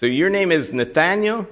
So 0.00 0.06
your 0.06 0.30
name 0.30 0.50
is 0.50 0.72
Nathaniel? 0.72 1.46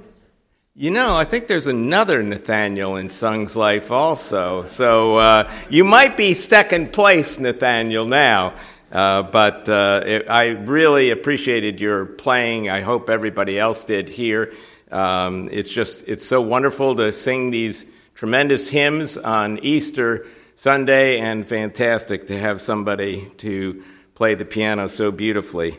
You 0.74 0.90
know, 0.90 1.14
I 1.14 1.26
think 1.26 1.48
there's 1.48 1.66
another 1.66 2.22
Nathaniel 2.22 2.96
in 2.96 3.10
Sung's 3.10 3.54
life 3.54 3.90
also. 3.90 4.64
So 4.64 5.18
uh, 5.18 5.52
you 5.68 5.84
might 5.84 6.16
be 6.16 6.32
second 6.32 6.90
place, 6.90 7.38
Nathaniel, 7.38 8.06
now. 8.06 8.54
Uh, 8.90 9.24
but 9.24 9.68
uh, 9.68 10.02
it, 10.06 10.30
I 10.30 10.46
really 10.46 11.10
appreciated 11.10 11.78
your 11.78 12.06
playing. 12.06 12.70
I 12.70 12.80
hope 12.80 13.10
everybody 13.10 13.58
else 13.58 13.84
did 13.84 14.08
here. 14.08 14.54
Um, 14.90 15.50
it's 15.52 15.70
just, 15.70 16.04
it's 16.08 16.24
so 16.24 16.40
wonderful 16.40 16.96
to 16.96 17.12
sing 17.12 17.50
these 17.50 17.84
tremendous 18.14 18.70
hymns 18.70 19.18
on 19.18 19.58
Easter 19.58 20.26
Sunday 20.54 21.20
and 21.20 21.46
fantastic 21.46 22.28
to 22.28 22.38
have 22.38 22.62
somebody 22.62 23.30
to 23.36 23.84
play 24.14 24.34
the 24.34 24.46
piano 24.46 24.88
so 24.88 25.12
beautifully. 25.12 25.78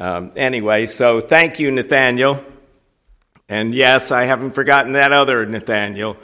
Um, 0.00 0.32
anyway, 0.34 0.86
so 0.86 1.20
thank 1.20 1.60
you, 1.60 1.70
Nathaniel. 1.70 2.42
And 3.50 3.74
yes, 3.74 4.10
I 4.10 4.22
haven't 4.24 4.52
forgotten 4.52 4.94
that 4.94 5.12
other 5.12 5.44
Nathaniel, 5.44 6.16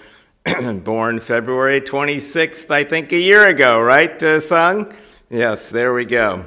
born 0.83 1.21
February 1.21 1.83
26th, 1.83 2.71
I 2.71 2.85
think 2.85 3.13
a 3.13 3.19
year 3.19 3.47
ago, 3.47 3.79
right, 3.79 4.21
uh, 4.23 4.41
son? 4.41 4.97
Yes, 5.29 5.69
there 5.69 5.93
we 5.93 6.07
go. 6.07 6.47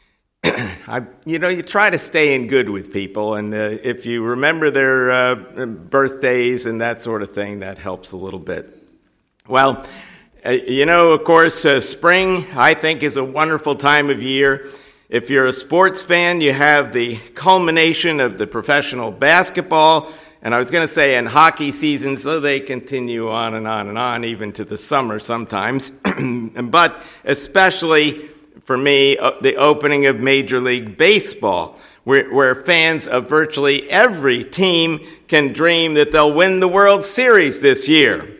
I, 0.44 1.06
you 1.24 1.38
know, 1.38 1.48
you 1.48 1.62
try 1.62 1.90
to 1.90 1.98
stay 1.98 2.34
in 2.34 2.48
good 2.48 2.68
with 2.68 2.92
people, 2.92 3.36
and 3.36 3.54
uh, 3.54 3.78
if 3.84 4.04
you 4.04 4.24
remember 4.24 4.72
their 4.72 5.12
uh, 5.12 5.34
birthdays 5.36 6.66
and 6.66 6.80
that 6.80 7.00
sort 7.02 7.22
of 7.22 7.32
thing, 7.32 7.60
that 7.60 7.78
helps 7.78 8.10
a 8.10 8.16
little 8.16 8.40
bit. 8.40 8.76
Well, 9.46 9.86
uh, 10.44 10.50
you 10.50 10.86
know, 10.86 11.12
of 11.12 11.22
course, 11.22 11.64
uh, 11.64 11.80
spring, 11.80 12.46
I 12.56 12.74
think, 12.74 13.04
is 13.04 13.16
a 13.16 13.22
wonderful 13.22 13.76
time 13.76 14.10
of 14.10 14.20
year. 14.20 14.68
If 15.08 15.30
you're 15.30 15.46
a 15.46 15.54
sports 15.54 16.02
fan, 16.02 16.42
you 16.42 16.52
have 16.52 16.92
the 16.92 17.16
culmination 17.32 18.20
of 18.20 18.36
the 18.36 18.46
professional 18.46 19.10
basketball, 19.10 20.12
and 20.42 20.54
I 20.54 20.58
was 20.58 20.70
going 20.70 20.82
to 20.82 20.92
say 20.92 21.16
in 21.16 21.24
hockey 21.24 21.72
season, 21.72 22.18
so 22.18 22.40
they 22.40 22.60
continue 22.60 23.30
on 23.30 23.54
and 23.54 23.66
on 23.66 23.88
and 23.88 23.96
on, 23.96 24.24
even 24.24 24.52
to 24.52 24.66
the 24.66 24.76
summer 24.76 25.18
sometimes. 25.18 25.90
but 26.62 26.94
especially 27.24 28.28
for 28.60 28.76
me, 28.76 29.16
uh, 29.16 29.32
the 29.40 29.56
opening 29.56 30.04
of 30.04 30.20
Major 30.20 30.60
League 30.60 30.98
Baseball, 30.98 31.78
where, 32.04 32.30
where 32.30 32.54
fans 32.54 33.08
of 33.08 33.30
virtually 33.30 33.88
every 33.88 34.44
team 34.44 35.00
can 35.26 35.54
dream 35.54 35.94
that 35.94 36.12
they'll 36.12 36.34
win 36.34 36.60
the 36.60 36.68
World 36.68 37.02
Series 37.02 37.62
this 37.62 37.88
year. 37.88 38.36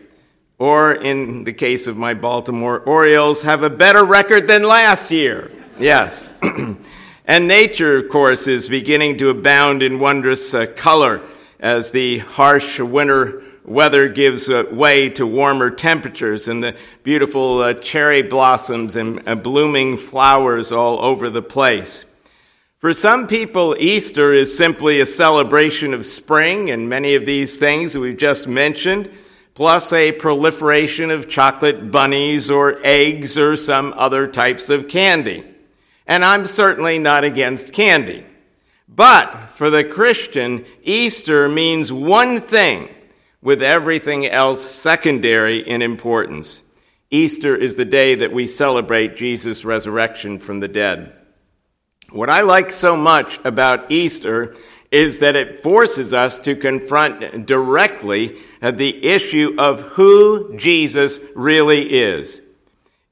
Or, 0.59 0.93
in 0.93 1.45
the 1.45 1.53
case 1.53 1.87
of 1.87 1.97
my 1.97 2.13
Baltimore 2.13 2.79
Orioles, 2.79 3.41
have 3.41 3.63
a 3.63 3.71
better 3.71 4.03
record 4.03 4.47
than 4.47 4.61
last 4.61 5.09
year. 5.09 5.49
Yes. 5.79 6.29
and 7.25 7.47
nature, 7.47 7.99
of 7.99 8.09
course, 8.09 8.49
is 8.49 8.67
beginning 8.67 9.17
to 9.19 9.29
abound 9.29 9.81
in 9.81 9.99
wondrous 9.99 10.53
uh, 10.53 10.65
color 10.65 11.21
as 11.57 11.91
the 11.91 12.17
harsh 12.17 12.81
winter 12.81 13.41
weather 13.63 14.09
gives 14.09 14.49
uh, 14.49 14.65
way 14.73 15.07
to 15.11 15.25
warmer 15.25 15.69
temperatures 15.69 16.49
and 16.49 16.61
the 16.61 16.75
beautiful 17.03 17.59
uh, 17.59 17.73
cherry 17.75 18.21
blossoms 18.21 18.97
and 18.97 19.25
uh, 19.25 19.35
blooming 19.35 19.95
flowers 19.95 20.73
all 20.73 20.99
over 20.99 21.29
the 21.29 21.41
place. 21.41 22.03
For 22.79 22.93
some 22.93 23.25
people, 23.25 23.73
Easter 23.79 24.33
is 24.33 24.57
simply 24.57 24.99
a 24.99 25.05
celebration 25.05 25.93
of 25.93 26.05
spring 26.05 26.69
and 26.69 26.89
many 26.89 27.15
of 27.15 27.25
these 27.25 27.57
things 27.57 27.93
that 27.93 28.01
we've 28.01 28.17
just 28.17 28.49
mentioned, 28.49 29.09
plus 29.53 29.93
a 29.93 30.11
proliferation 30.11 31.09
of 31.09 31.29
chocolate 31.29 31.89
bunnies 31.89 32.49
or 32.49 32.81
eggs 32.83 33.37
or 33.37 33.55
some 33.55 33.93
other 33.95 34.27
types 34.27 34.69
of 34.69 34.89
candy 34.89 35.45
and 36.09 36.25
I'm 36.25 36.47
certainly 36.47 36.97
not 36.97 37.23
against 37.23 37.71
candy. 37.71 38.25
But 38.87 39.49
for 39.49 39.69
the 39.69 39.83
Christian, 39.83 40.65
Easter 40.81 41.47
means 41.47 41.93
one 41.93 42.41
thing 42.41 42.89
with 43.43 43.61
everything 43.61 44.25
else 44.25 44.69
secondary 44.69 45.59
in 45.59 45.83
importance. 45.83 46.63
Easter 47.11 47.55
is 47.55 47.75
the 47.75 47.85
day 47.85 48.15
that 48.15 48.33
we 48.33 48.47
celebrate 48.47 49.17
Jesus' 49.17 49.63
resurrection 49.63 50.39
from 50.39 50.61
the 50.61 50.67
dead. 50.67 51.13
What 52.09 52.29
I 52.29 52.41
like 52.41 52.71
so 52.71 52.97
much 52.97 53.39
about 53.45 53.91
Easter 53.91 54.55
is 54.91 55.19
that 55.19 55.35
it 55.35 55.61
forces 55.61 56.11
us 56.11 56.39
to 56.39 56.55
confront 56.55 57.45
directly 57.45 58.35
the 58.63 59.05
issue 59.05 59.55
of 59.59 59.81
who 59.81 60.57
Jesus 60.57 61.19
really 61.35 61.83
is. 61.83 62.41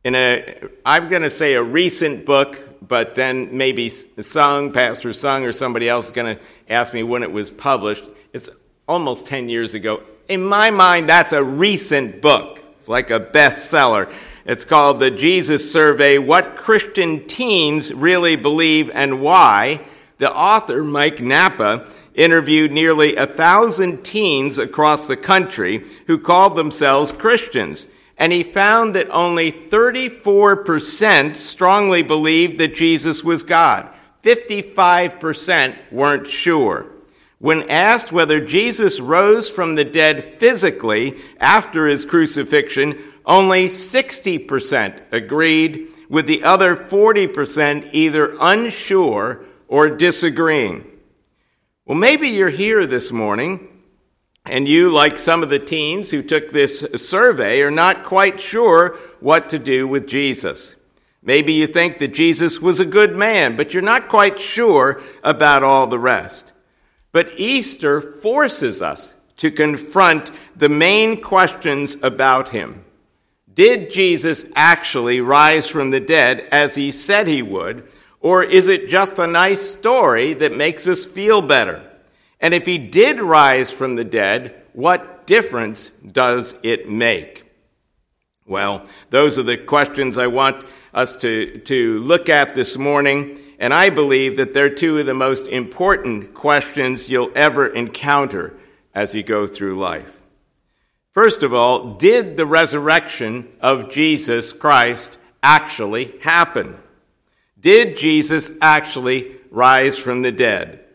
In 0.07 0.15
a, 0.15 0.61
I'm 0.85 1.09
going 1.09 1.23
to 1.23 1.29
say 1.29 1.55
a 1.55 1.61
recent 1.61 2.25
book 2.25 2.57
but 2.87 3.13
then 3.15 3.57
maybe 3.57 3.89
Sung, 3.89 4.71
Pastor 4.71 5.11
Sung, 5.11 5.43
or 5.43 5.51
somebody 5.51 5.89
else 5.89 6.05
is 6.05 6.11
going 6.11 6.37
to 6.37 6.41
ask 6.69 6.93
me 6.93 7.03
when 7.03 7.23
it 7.23 7.31
was 7.33 7.49
published. 7.49 8.05
It's 8.31 8.49
almost 8.87 9.25
10 9.25 9.49
years 9.49 9.73
ago. 9.73 10.01
In 10.29 10.45
my 10.45 10.71
mind, 10.71 11.09
that's 11.09 11.33
a 11.33 11.43
recent 11.43 12.21
book. 12.21 12.63
It's 12.77 12.87
like 12.87 13.11
a 13.11 13.19
bestseller. 13.19 14.09
It's 14.45 14.63
called 14.63 15.01
The 15.01 15.11
Jesus 15.11 15.69
Survey 15.69 16.17
What 16.19 16.55
Christian 16.55 17.27
Teens 17.27 17.93
Really 17.93 18.37
Believe 18.37 18.89
and 18.91 19.19
Why. 19.19 19.85
The 20.19 20.33
author, 20.33 20.85
Mike 20.85 21.19
Nappa, 21.19 21.85
interviewed 22.13 22.71
nearly 22.71 23.17
a 23.17 23.27
thousand 23.27 24.05
teens 24.05 24.57
across 24.57 25.05
the 25.05 25.17
country 25.17 25.83
who 26.05 26.17
called 26.17 26.55
themselves 26.55 27.11
Christians 27.11 27.87
and 28.17 28.33
he 28.33 28.43
found 28.43 28.95
that 28.95 29.09
only 29.11 29.51
34% 29.51 31.35
strongly 31.35 32.01
believed 32.01 32.59
that 32.59 32.75
Jesus 32.75 33.23
was 33.23 33.43
God. 33.43 33.89
55% 34.23 35.75
weren't 35.91 36.27
sure. 36.27 36.87
When 37.39 37.69
asked 37.69 38.11
whether 38.11 38.43
Jesus 38.43 38.99
rose 38.99 39.49
from 39.49 39.75
the 39.75 39.85
dead 39.85 40.39
physically 40.39 41.17
after 41.39 41.87
his 41.87 42.03
crucifixion, 42.03 42.97
only 43.25 43.67
60% 43.67 45.01
agreed, 45.11 45.89
with 46.09 46.25
the 46.25 46.43
other 46.43 46.75
40% 46.75 47.89
either 47.91 48.35
unsure 48.39 49.45
or 49.67 49.89
disagreeing. 49.89 50.85
Well, 51.85 51.97
maybe 51.97 52.29
you're 52.29 52.49
here 52.49 52.87
this 52.87 53.11
morning 53.11 53.76
and 54.49 54.67
you, 54.67 54.89
like 54.89 55.17
some 55.17 55.43
of 55.43 55.49
the 55.49 55.59
teens 55.59 56.11
who 56.11 56.21
took 56.21 56.49
this 56.49 56.85
survey, 56.95 57.61
are 57.61 57.71
not 57.71 58.03
quite 58.03 58.39
sure 58.39 58.97
what 59.19 59.49
to 59.49 59.59
do 59.59 59.87
with 59.87 60.07
Jesus. 60.07 60.75
Maybe 61.21 61.53
you 61.53 61.67
think 61.67 61.97
that 61.99 62.13
Jesus 62.13 62.61
was 62.61 62.79
a 62.79 62.85
good 62.85 63.15
man, 63.15 63.55
but 63.55 63.73
you're 63.73 63.83
not 63.83 64.07
quite 64.07 64.39
sure 64.39 65.01
about 65.23 65.63
all 65.63 65.87
the 65.87 65.99
rest. 65.99 66.53
But 67.11 67.31
Easter 67.37 67.99
forces 67.99 68.81
us 68.81 69.13
to 69.37 69.51
confront 69.51 70.31
the 70.55 70.69
main 70.69 71.21
questions 71.21 71.97
about 72.01 72.49
him. 72.49 72.83
Did 73.53 73.91
Jesus 73.91 74.45
actually 74.55 75.19
rise 75.19 75.67
from 75.67 75.89
the 75.89 75.99
dead 75.99 76.47
as 76.51 76.75
he 76.75 76.91
said 76.91 77.27
he 77.27 77.41
would, 77.41 77.87
or 78.19 78.43
is 78.43 78.67
it 78.67 78.87
just 78.87 79.19
a 79.19 79.27
nice 79.27 79.61
story 79.61 80.33
that 80.35 80.55
makes 80.55 80.87
us 80.87 81.05
feel 81.05 81.41
better? 81.41 81.86
And 82.39 82.53
if 82.53 82.65
he 82.65 82.77
did 82.77 83.19
rise 83.19 83.71
from 83.71 83.95
the 83.95 84.03
dead, 84.03 84.61
what 84.73 85.25
difference 85.25 85.89
does 85.89 86.55
it 86.63 86.89
make? 86.89 87.43
Well, 88.45 88.85
those 89.09 89.37
are 89.37 89.43
the 89.43 89.57
questions 89.57 90.17
I 90.17 90.27
want 90.27 90.65
us 90.93 91.15
to, 91.17 91.59
to 91.59 91.99
look 91.99 92.29
at 92.29 92.55
this 92.55 92.77
morning, 92.77 93.39
and 93.59 93.73
I 93.73 93.89
believe 93.89 94.37
that 94.37 94.53
they're 94.53 94.73
two 94.73 94.99
of 94.99 95.05
the 95.05 95.13
most 95.13 95.47
important 95.47 96.33
questions 96.33 97.09
you'll 97.09 97.31
ever 97.35 97.67
encounter 97.67 98.57
as 98.93 99.13
you 99.13 99.23
go 99.23 99.47
through 99.47 99.77
life. 99.79 100.21
First 101.11 101.43
of 101.43 101.53
all, 101.53 101.95
did 101.95 102.37
the 102.37 102.45
resurrection 102.45 103.51
of 103.59 103.89
Jesus 103.89 104.53
Christ 104.53 105.17
actually 105.41 106.13
happen? 106.21 106.77
Did 107.59 107.97
Jesus 107.97 108.51
actually 108.61 109.35
rise 109.49 109.97
from 109.97 110.21
the 110.21 110.31
dead? 110.31 110.86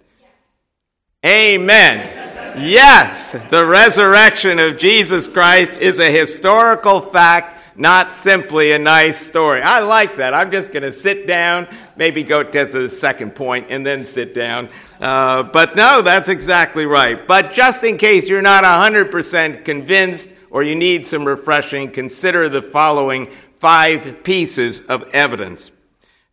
Amen. 1.25 2.59
Yes, 2.59 3.37
the 3.49 3.65
resurrection 3.65 4.59
of 4.59 4.77
Jesus 4.77 5.29
Christ 5.29 5.77
is 5.77 6.01
a 6.01 6.11
historical 6.11 7.01
fact, 7.01 7.79
not 7.79 8.13
simply 8.13 8.73
a 8.73 8.79
nice 8.81 9.25
story. 9.25 9.63
I 9.63 9.79
like 9.83 10.17
that. 10.17 10.35
I'm 10.35 10.51
just 10.51 10.73
going 10.73 10.83
to 10.83 10.91
sit 10.91 11.29
down, 11.29 11.69
maybe 11.95 12.25
go 12.25 12.43
to 12.43 12.65
the 12.67 12.89
second 12.89 13.37
point, 13.37 13.69
and 13.71 13.87
then 13.87 14.05
sit 14.05 14.35
down. 14.35 14.69
Uh, 15.01 15.45
but 15.45 15.77
no, 15.77 16.03
that's 16.03 16.29
exactly 16.29 16.87
right. 16.87 17.25
But 17.25 17.53
just 17.53 17.85
in 17.85 17.99
case 17.99 18.29
you're 18.29 18.43
not 18.43 18.65
100% 18.65 19.65
convinced 19.65 20.29
or 20.51 20.65
you 20.65 20.75
need 20.75 21.07
some 21.07 21.25
refreshing, 21.25 21.93
consider 21.93 22.49
the 22.49 22.63
following 22.63 23.27
five 23.59 24.25
pieces 24.25 24.81
of 24.81 25.05
evidence. 25.13 25.71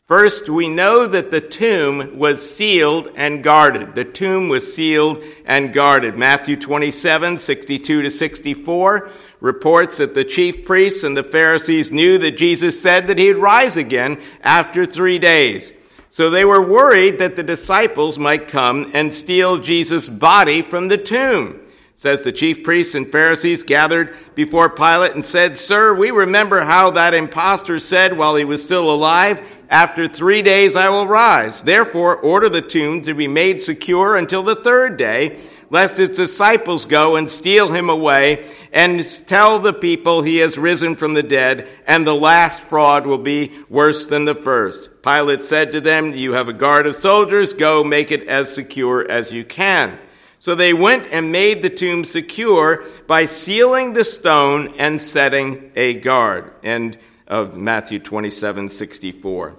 First, 0.09 0.49
we 0.49 0.67
know 0.67 1.05
that 1.05 1.29
the 1.29 1.39
tomb 1.39 2.17
was 2.17 2.49
sealed 2.49 3.09
and 3.15 3.43
guarded. 3.43 3.93
The 3.93 4.05
tomb 4.05 4.49
was 4.49 4.73
sealed 4.73 5.23
and 5.45 5.71
guarded. 5.71 6.17
Matthew 6.17 6.55
27, 6.55 7.37
62 7.37 8.01
to 8.01 8.09
64 8.09 9.11
reports 9.39 9.97
that 9.97 10.15
the 10.15 10.25
chief 10.25 10.65
priests 10.65 11.03
and 11.03 11.15
the 11.15 11.21
Pharisees 11.21 11.91
knew 11.91 12.17
that 12.17 12.37
Jesus 12.37 12.81
said 12.81 13.05
that 13.05 13.19
he'd 13.19 13.33
rise 13.33 13.77
again 13.77 14.19
after 14.41 14.83
three 14.83 15.19
days. 15.19 15.71
So 16.09 16.31
they 16.31 16.43
were 16.43 16.67
worried 16.67 17.19
that 17.19 17.35
the 17.35 17.43
disciples 17.43 18.17
might 18.17 18.47
come 18.47 18.89
and 18.95 19.13
steal 19.13 19.59
Jesus' 19.59 20.09
body 20.09 20.63
from 20.63 20.87
the 20.87 20.97
tomb. 20.97 21.61
Says 21.99 22.21
the 22.21 22.31
chief 22.31 22.63
priests 22.63 22.95
and 22.95 23.11
Pharisees 23.11 23.65
gathered 23.65 24.15
before 24.33 24.69
Pilate 24.69 25.15
and 25.15 25.25
said, 25.25 25.57
Sir, 25.57 25.93
we 25.93 26.11
remember 26.11 26.61
how 26.61 26.91
that 26.91 27.13
impostor 27.13 27.77
said 27.77 28.17
while 28.17 28.37
he 28.37 28.45
was 28.45 28.63
still 28.63 28.89
alive, 28.89 29.41
After 29.69 30.07
three 30.07 30.41
days 30.41 30.77
I 30.77 30.87
will 30.87 31.07
rise. 31.07 31.61
Therefore, 31.61 32.15
order 32.15 32.47
the 32.47 32.61
tomb 32.61 33.01
to 33.01 33.13
be 33.13 33.27
made 33.27 33.61
secure 33.61 34.15
until 34.15 34.43
the 34.43 34.55
third 34.55 34.95
day 34.95 35.41
lest 35.69 35.97
his 35.97 36.15
disciples 36.15 36.85
go 36.85 37.17
and 37.17 37.29
steal 37.29 37.73
him 37.73 37.89
away 37.89 38.49
and 38.71 39.05
tell 39.27 39.59
the 39.59 39.73
people 39.73 40.21
he 40.21 40.37
has 40.37 40.57
risen 40.57 40.95
from 40.95 41.15
the 41.15 41.21
dead, 41.21 41.67
and 41.85 42.07
the 42.07 42.15
last 42.15 42.61
fraud 42.61 43.05
will 43.05 43.17
be 43.17 43.51
worse 43.67 44.05
than 44.05 44.23
the 44.23 44.33
first. 44.33 44.89
Pilate 45.03 45.41
said 45.41 45.73
to 45.73 45.81
them, 45.81 46.13
You 46.13 46.31
have 46.31 46.47
a 46.47 46.53
guard 46.53 46.87
of 46.87 46.95
soldiers, 46.95 47.51
go 47.51 47.83
make 47.83 48.09
it 48.09 48.25
as 48.25 48.55
secure 48.55 49.05
as 49.11 49.33
you 49.33 49.43
can. 49.43 49.99
So 50.39 50.55
they 50.55 50.73
went 50.73 51.07
and 51.11 51.31
made 51.31 51.61
the 51.61 51.69
tomb 51.69 52.05
secure 52.05 52.85
by 53.07 53.25
sealing 53.25 53.93
the 53.93 54.05
stone 54.05 54.73
and 54.77 55.01
setting 55.01 55.71
a 55.75 55.95
guard. 55.95 56.53
End 56.63 56.97
of 57.27 57.57
Matthew 57.57 57.99
27 57.99 58.69
64. 58.69 59.55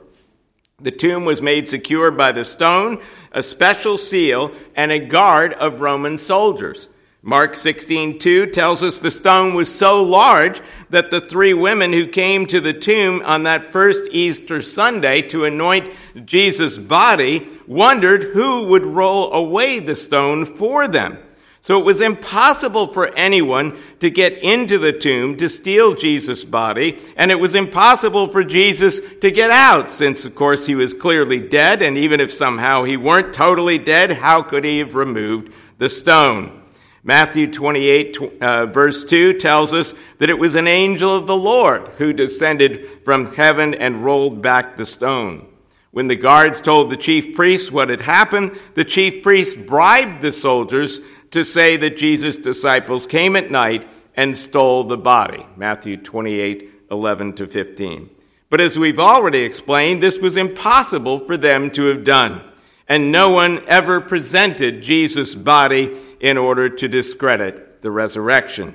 The 0.81 0.91
tomb 0.91 1.27
was 1.27 1.43
made 1.43 1.69
secure 1.69 2.11
by 2.11 2.33
the 2.33 2.47
stone, 2.47 3.03
a 3.33 3.43
special 3.43 3.99
seal, 3.99 4.53
and 4.75 4.91
a 4.91 4.99
guard 4.99 5.53
of 5.53 5.83
Roman 5.83 6.17
soldiers. 6.17 6.89
Mark 7.23 7.55
16:2 7.55 8.47
tells 8.47 8.83
us 8.83 8.99
the 8.99 9.11
stone 9.11 9.53
was 9.53 9.73
so 9.73 10.03
large 10.03 10.63
that 10.89 11.11
the 11.11 11.21
three 11.21 11.53
women 11.53 11.93
who 11.93 12.07
came 12.07 12.47
to 12.47 12.63
the 12.63 12.73
tomb 12.73 13.23
on 13.27 13.43
that 13.43 13.71
first 13.71 14.05
Easter 14.11 14.63
Sunday 14.63 15.21
to 15.23 15.45
anoint 15.45 15.93
Jesus' 16.25 16.79
body 16.79 17.47
wondered 17.67 18.23
who 18.23 18.65
would 18.69 18.87
roll 18.87 19.31
away 19.35 19.79
the 19.79 19.95
stone 19.95 20.47
for 20.47 20.89
them. 20.89 21.19
So 21.61 21.79
it 21.79 21.85
was 21.85 22.01
impossible 22.01 22.87
for 22.87 23.15
anyone 23.15 23.77
to 24.01 24.09
get 24.09 24.39
into 24.39 24.79
the 24.79 24.95
tomb 24.95 25.37
to 25.37 25.49
steal 25.51 25.95
Jesus' 25.95 26.43
body, 26.43 26.99
and 27.19 27.31
it 27.31 27.39
was 27.39 27.55
impossible 27.55 28.29
for 28.29 28.43
Jesus 28.43 28.99
to 29.21 29.31
get 29.31 29.51
out, 29.51 29.91
since, 29.91 30.25
of 30.25 30.35
course, 30.35 30.65
he 30.65 30.75
was 30.75 30.95
clearly 30.95 31.39
dead, 31.39 31.83
and 31.83 31.99
even 31.99 32.19
if 32.19 32.33
somehow 32.33 32.85
he 32.85 32.97
weren't 32.97 33.35
totally 33.35 33.77
dead, 33.77 34.13
how 34.13 34.41
could 34.41 34.65
he 34.65 34.79
have 34.79 34.95
removed 34.95 35.53
the 35.77 35.91
stone? 35.91 36.60
Matthew 37.03 37.51
28, 37.51 38.19
uh, 38.41 38.67
verse 38.67 39.05
2 39.05 39.35
tells 39.35 39.73
us 39.73 39.95
that 40.19 40.29
it 40.29 40.39
was 40.39 40.55
an 40.55 40.69
angel 40.69 41.15
of 41.15 41.27
the 41.27 41.37
Lord 41.37 41.89
who 41.99 42.13
descended 42.13 43.05
from 43.05 43.35
heaven 43.35 43.75
and 43.75 44.05
rolled 44.05 44.43
back 44.43 44.77
the 44.77 44.85
stone. 44.85 45.47
When 45.93 46.09
the 46.09 46.17
guards 46.17 46.61
told 46.61 46.91
the 46.91 46.97
chief 46.97 47.35
priests 47.35 47.73
what 47.73 47.89
had 47.89 48.03
happened, 48.03 48.59
the 48.75 48.85
chief 48.85 49.23
priests 49.23 49.55
bribed 49.55 50.21
the 50.21 50.31
soldiers 50.31 51.01
to 51.31 51.43
say 51.43 51.77
that 51.79 51.97
Jesus' 51.97 52.37
disciples 52.37 53.07
came 53.07 53.35
at 53.35 53.51
night 53.51 53.89
and 54.15 54.37
stole 54.37 54.85
the 54.85 54.99
body. 54.99 55.47
Matthew 55.57 55.97
28 55.97 56.69
11 56.91 57.35
to 57.35 57.47
15. 57.47 58.11
But 58.51 58.61
as 58.61 58.79
we've 58.79 58.99
already 58.99 59.41
explained, 59.41 60.03
this 60.03 60.19
was 60.19 60.37
impossible 60.37 61.21
for 61.21 61.37
them 61.37 61.71
to 61.71 61.87
have 61.87 62.03
done. 62.03 62.43
And 62.91 63.13
no 63.13 63.31
one 63.31 63.65
ever 63.69 64.01
presented 64.01 64.83
Jesus' 64.83 65.37
body 65.37 65.97
in 66.19 66.37
order 66.37 66.69
to 66.69 66.89
discredit 66.89 67.83
the 67.83 67.91
resurrection. 67.93 68.75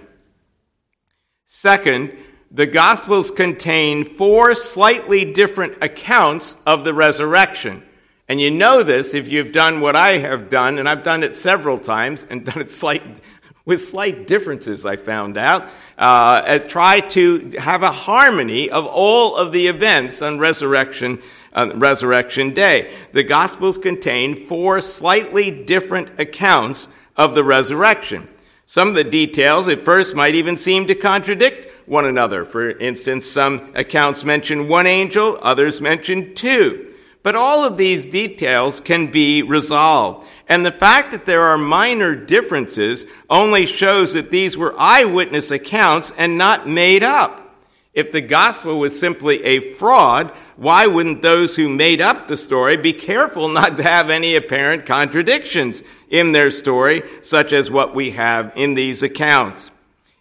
Second, 1.45 2.17
the 2.50 2.65
Gospels 2.65 3.29
contain 3.29 4.06
four 4.06 4.56
slightly 4.56 5.33
different 5.33 5.83
accounts 5.83 6.56
of 6.65 6.85
the 6.85 6.94
resurrection. 6.94 7.83
And 8.29 8.39
you 8.39 8.51
know 8.51 8.83
this 8.83 9.13
if 9.13 9.27
you've 9.27 9.51
done 9.51 9.81
what 9.81 9.97
I 9.97 10.19
have 10.19 10.47
done, 10.47 10.79
and 10.79 10.88
I've 10.88 11.03
done 11.03 11.21
it 11.21 11.35
several 11.35 11.77
times 11.77 12.25
and 12.29 12.45
done 12.45 12.62
it 12.62 12.69
slight, 12.69 13.03
with 13.65 13.81
slight 13.81 14.27
differences, 14.27 14.85
I 14.85 14.95
found 14.95 15.38
out. 15.38 15.67
Uh, 15.97 16.59
try 16.59 17.01
to 17.01 17.51
have 17.59 17.83
a 17.83 17.91
harmony 17.91 18.69
of 18.69 18.85
all 18.85 19.35
of 19.35 19.51
the 19.51 19.67
events 19.67 20.21
on 20.21 20.39
resurrection, 20.39 21.21
uh, 21.56 21.72
resurrection 21.75 22.54
day. 22.54 22.94
The 23.13 23.24
Gospels 23.24 23.80
contain 23.80 24.36
four 24.36 24.81
slightly 24.81 25.50
different 25.50 26.19
accounts 26.19 26.88
of 27.16 27.34
the 27.34 27.44
resurrection. 27.44 28.30
Some 28.68 28.90
of 28.90 28.96
the 28.96 29.04
details 29.04 29.68
at 29.68 29.86
first 29.86 30.16
might 30.16 30.36
even 30.36 30.57
seem 30.57 30.86
to 30.88 30.96
contradict 30.96 31.68
one 31.88 32.06
another. 32.06 32.46
For 32.46 32.72
instance, 32.72 33.25
some 33.25 33.72
accounts 33.75 34.24
mention 34.24 34.68
one 34.68 34.88
angel, 34.88 35.38
others 35.42 35.81
mention 35.81 36.36
two. 36.36 36.94
But 37.24 37.36
all 37.36 37.63
of 37.63 37.78
these 37.78 38.06
details 38.06 38.80
can 38.80 39.08
be 39.08 39.42
resolved. 39.42 40.28
And 40.48 40.66
the 40.66 40.72
fact 40.72 41.12
that 41.12 41.25
there 41.25 41.42
are 41.42 41.58
minor 41.58 42.16
differences 42.16 43.06
only 43.30 43.66
shows 43.66 44.13
that 44.13 44.30
these 44.30 44.58
were 44.58 44.75
eyewitness 44.78 45.50
accounts 45.50 46.12
and 46.18 46.38
not 46.38 46.68
made 46.68 47.04
up. 47.04 47.44
If 47.95 48.12
the 48.12 48.21
gospel 48.21 48.77
was 48.77 49.00
simply 49.00 49.42
a 49.45 49.74
fraud, 49.74 50.31
why 50.57 50.86
wouldn't 50.86 51.21
those 51.21 51.56
who 51.56 51.69
made 51.69 52.01
up 52.01 52.27
the 52.27 52.36
story 52.36 52.75
be 52.75 52.92
careful 52.92 53.47
not 53.47 53.77
to 53.77 53.83
have 53.83 54.09
any 54.09 54.36
apparent 54.36 54.86
contradictions 54.86 55.81
in 56.09 56.33
their 56.33 56.51
story, 56.51 57.03
such 57.21 57.53
as 57.53 57.71
what 57.71 57.95
we 57.95 58.12
have 58.12 58.51
in 58.57 58.74
these 58.74 59.01
accounts? 59.01 59.71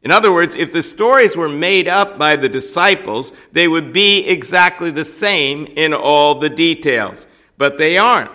In 0.05 0.13
other 0.13 0.33
words, 0.33 0.55
if 0.55 0.73
the 0.73 0.83
stories 0.83 1.37
were 1.37 1.49
made 1.49 1.89
up 1.89 2.17
by 2.17 2.37
the 2.37 2.49
disciples, 2.49 3.33
they 3.51 3.67
would 3.67 3.93
be 3.93 4.25
exactly 4.29 4.93
the 4.93 5.05
same 5.05 5.67
in 5.67 5.93
all 5.93 6.37
the 6.37 6.51
details. 6.51 7.27
But 7.59 7.79
they 7.79 7.99
aren't. 7.99 8.31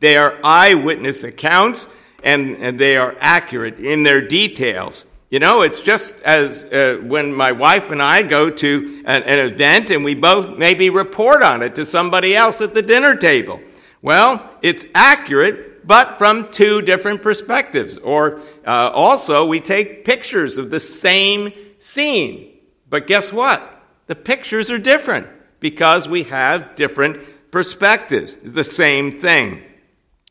They 0.00 0.16
are 0.16 0.38
eyewitness 0.44 1.24
accounts 1.24 1.86
and, 2.22 2.56
and 2.56 2.78
they 2.78 2.96
are 2.96 3.16
accurate 3.20 3.80
in 3.80 4.02
their 4.02 4.20
details. 4.20 5.06
You 5.32 5.38
know, 5.38 5.62
it's 5.62 5.80
just 5.80 6.20
as 6.20 6.66
uh, 6.66 6.98
when 7.02 7.32
my 7.32 7.52
wife 7.52 7.90
and 7.90 8.02
I 8.02 8.22
go 8.22 8.50
to 8.50 9.02
an, 9.06 9.22
an 9.22 9.38
event 9.38 9.88
and 9.88 10.04
we 10.04 10.14
both 10.14 10.58
maybe 10.58 10.90
report 10.90 11.42
on 11.42 11.62
it 11.62 11.76
to 11.76 11.86
somebody 11.86 12.36
else 12.36 12.60
at 12.60 12.74
the 12.74 12.82
dinner 12.82 13.16
table. 13.16 13.58
Well, 14.02 14.46
it's 14.60 14.84
accurate 14.94 15.86
but 15.86 16.18
from 16.18 16.50
two 16.50 16.82
different 16.82 17.22
perspectives. 17.22 17.96
Or 17.96 18.40
uh, 18.66 18.90
also, 18.90 19.46
we 19.46 19.60
take 19.60 20.04
pictures 20.04 20.58
of 20.58 20.70
the 20.70 20.80
same 20.80 21.50
scene. 21.78 22.54
But 22.90 23.06
guess 23.06 23.32
what? 23.32 23.62
The 24.08 24.14
pictures 24.14 24.70
are 24.70 24.78
different 24.78 25.28
because 25.60 26.06
we 26.06 26.24
have 26.24 26.74
different 26.74 27.50
perspectives. 27.50 28.36
It's 28.42 28.52
the 28.52 28.64
same 28.64 29.18
thing. 29.18 29.62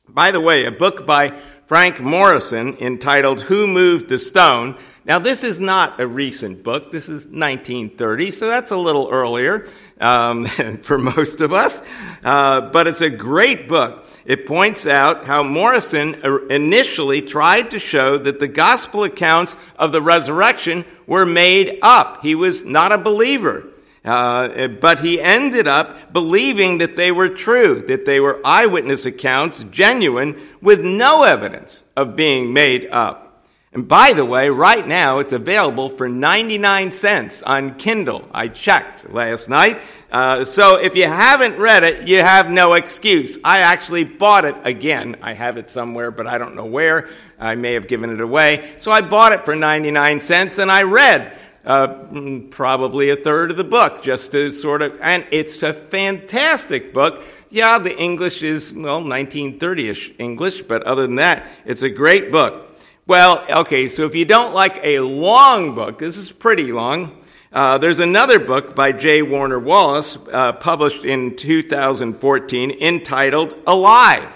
By 0.08 0.30
the 0.30 0.42
way, 0.42 0.66
a 0.66 0.72
book 0.72 1.08
by 1.08 1.40
Frank 1.72 2.02
Morison 2.02 2.76
entitled 2.82 3.44
Who 3.44 3.66
Moved 3.66 4.10
the 4.10 4.20
Stone. 4.20 4.78
Now, 5.04 5.20
this 5.20 5.44
is 5.44 5.60
not 5.60 6.00
a 6.00 6.08
recent 6.08 6.64
book. 6.64 6.92
This 6.92 7.10
is 7.10 7.26
1930, 7.26 8.32
so 8.32 8.48
that's 8.48 8.72
a 8.72 8.78
little 8.78 9.10
earlier 9.10 9.68
um, 10.00 10.46
for 10.82 10.98
most 10.98 11.42
of 11.42 11.54
us. 11.54 11.82
Uh, 12.24 12.62
but 12.70 12.88
it's 12.88 13.02
a 13.02 13.10
great 13.10 13.68
book 13.68 14.06
it 14.26 14.46
points 14.46 14.86
out 14.86 15.26
how 15.26 15.44
Morison 15.44 16.16
initially 16.50 17.22
tried 17.22 17.72
to 17.72 17.80
show 17.80 18.18
that 18.18 18.40
the 18.40 18.48
gospel 18.48 19.04
accounts 19.04 19.58
of 19.78 19.92
the 19.92 20.02
resurrection 20.02 20.86
were 21.08 21.26
made 21.26 21.80
up. 21.82 22.22
He 22.22 22.36
was 22.36 22.64
not 22.64 22.92
a 22.92 22.98
believer. 22.98 23.68
Uh, 24.04 24.68
but 24.68 25.00
he 25.00 25.22
ended 25.22 25.68
up 25.68 26.12
believing 26.12 26.80
that 26.80 26.96
they 26.96 27.12
were 27.12 27.30
true, 27.30 27.84
that 27.88 28.06
they 28.06 28.20
were 28.20 28.42
eyewitness 28.44 29.06
accounts, 29.06 29.64
genuine, 29.70 30.40
with 30.60 30.82
no 30.82 31.24
evidence 31.24 31.84
of 31.96 32.16
being 32.16 32.52
made 32.52 32.88
up. 32.92 33.31
And 33.74 33.88
by 33.88 34.12
the 34.12 34.26
way, 34.26 34.50
right 34.50 34.86
now 34.86 35.20
it's 35.20 35.32
available 35.32 35.88
for 35.88 36.10
99 36.10 36.92
cents 36.92 37.42
on 37.42 37.76
Kindle. 37.76 38.28
I 38.34 38.50
checked 38.50 39.10
last 39.10 39.48
night. 39.48 39.80
Uh, 40.12 40.44
so 40.44 40.76
if 40.76 40.94
you 40.94 41.06
haven't 41.06 41.58
read 41.58 41.86
it, 41.86 42.06
you 42.06 42.20
have 42.20 42.52
no 42.52 42.74
excuse. 42.74 43.40
I 43.46 43.60
actually 43.60 44.04
bought 44.04 44.44
it 44.44 44.56
again. 44.66 45.16
I 45.22 45.32
have 45.32 45.56
it 45.56 45.70
somewhere, 45.70 46.12
but 46.12 46.28
I 46.28 46.38
don't 46.38 46.56
know 46.56 46.66
where. 46.66 47.08
I 47.40 47.56
may 47.56 47.74
have 47.76 47.88
given 47.88 48.10
it 48.10 48.20
away. 48.20 48.76
So 48.78 48.92
I 48.92 49.00
bought 49.00 49.32
it 49.32 49.46
for 49.46 49.56
99 49.56 50.20
cents 50.20 50.58
and 50.58 50.70
I 50.70 50.84
read 50.84 51.38
uh, 51.64 51.88
mm, 51.88 52.52
probably 52.52 53.10
a 53.10 53.16
third 53.16 53.52
of 53.52 53.58
the 53.58 53.64
book 53.64 54.04
just 54.04 54.34
to 54.34 54.52
sort 54.52 54.82
of, 54.82 55.00
and 55.00 55.26
it's 55.32 55.64
a 55.64 55.72
fantastic 55.72 56.94
book. 56.94 57.24
Yeah, 57.50 57.80
the 57.80 57.98
English 57.98 58.44
is, 58.44 58.74
well, 58.74 59.02
1930 59.02 59.90
ish 59.90 60.12
English, 60.20 60.64
but 60.64 60.84
other 60.84 61.04
than 61.04 61.16
that, 61.16 61.46
it's 61.66 61.84
a 61.84 61.90
great 61.90 62.34
book. 62.34 62.71
Well, 63.08 63.44
okay, 63.50 63.88
so 63.88 64.06
if 64.06 64.14
you 64.14 64.26
don't 64.26 64.54
like 64.54 64.80
a 64.84 65.00
long 65.00 65.74
book, 65.74 65.98
this 65.98 66.18
is 66.18 66.32
pretty 66.32 66.72
long. 66.72 67.18
Uh, 67.52 67.80
there's 67.80 68.00
another 68.00 68.38
book 68.38 68.76
by 68.76 68.92
J. 68.92 69.24
Warner 69.24 69.60
Wallace, 69.60 70.20
uh, 70.32 70.54
published 70.54 71.04
in 71.04 71.36
2014, 71.36 72.72
entitled 72.80 73.56
Alive. 73.66 74.32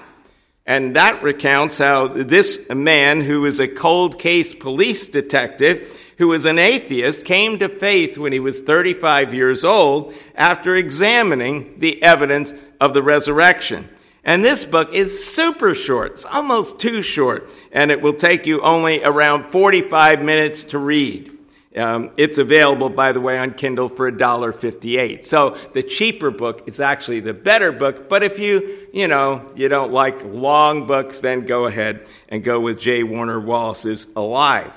And 0.65 0.95
that 0.95 1.21
recounts 1.21 1.77
how 1.77 2.07
this 2.07 2.59
man, 2.73 3.21
who 3.21 3.45
is 3.45 3.59
a 3.59 3.67
cold 3.67 4.17
case 4.17 4.55
police 4.55 5.05
detective, 5.05 6.01
who 6.17 6.29
was 6.29 6.47
an 6.47 6.57
atheist, 6.57 7.23
came 7.23 7.59
to 7.59 7.69
faith 7.69 8.17
when 8.17 8.33
he 8.33 8.39
was 8.39 8.61
35 8.61 9.31
years 9.31 9.63
old 9.63 10.11
after 10.33 10.75
examining 10.75 11.77
the 11.77 12.01
evidence 12.01 12.51
of 12.81 12.95
the 12.95 13.03
resurrection. 13.03 13.89
And 14.25 14.43
this 14.43 14.65
book 14.65 14.91
is 14.93 15.23
super 15.23 15.75
short. 15.75 16.13
It's 16.13 16.25
almost 16.25 16.79
too 16.79 17.03
short. 17.03 17.49
And 17.71 17.91
it 17.91 18.01
will 18.01 18.13
take 18.13 18.47
you 18.47 18.59
only 18.61 19.03
around 19.03 19.51
45 19.51 20.23
minutes 20.23 20.65
to 20.65 20.79
read. 20.79 21.31
Um, 21.75 22.11
it's 22.17 22.37
available, 22.37 22.89
by 22.89 23.11
the 23.11 23.21
way, 23.21 23.37
on 23.37 23.53
Kindle 23.53 23.87
for 23.87 24.11
$1.58. 24.11 25.25
So 25.25 25.51
the 25.73 25.83
cheaper 25.83 26.31
book 26.31 26.63
is 26.67 26.79
actually 26.79 27.19
the 27.19 27.33
better 27.33 27.71
book. 27.71 28.09
But 28.09 28.23
if 28.23 28.39
you, 28.39 28.87
you 28.91 29.07
know, 29.07 29.47
you 29.55 29.69
don't 29.69 29.91
like 29.91 30.23
long 30.23 30.87
books, 30.87 31.19
then 31.19 31.45
go 31.45 31.65
ahead 31.65 32.07
and 32.27 32.43
go 32.43 32.59
with 32.59 32.79
J. 32.79 33.03
Warner 33.03 33.39
Wallace's 33.39 34.07
Alive. 34.15 34.73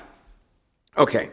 Okay. 0.95 1.31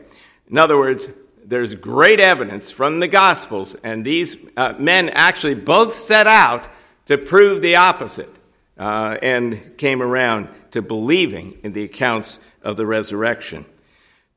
In 0.48 0.56
other 0.56 0.78
words, 0.78 1.10
there's 1.44 1.74
great 1.74 2.20
evidence 2.20 2.70
from 2.70 3.00
the 3.00 3.08
Gospels, 3.08 3.76
and 3.84 4.04
these 4.04 4.36
uh, 4.56 4.74
men 4.78 5.08
actually 5.10 5.54
both 5.54 5.92
set 5.92 6.26
out 6.26 6.68
to 7.06 7.16
prove 7.18 7.62
the 7.62 7.76
opposite 7.76 8.30
uh, 8.78 9.16
and 9.22 9.76
came 9.78 10.02
around 10.02 10.48
to 10.72 10.82
believing 10.82 11.58
in 11.62 11.72
the 11.72 11.84
accounts 11.84 12.38
of 12.62 12.76
the 12.76 12.86
resurrection. 12.86 13.64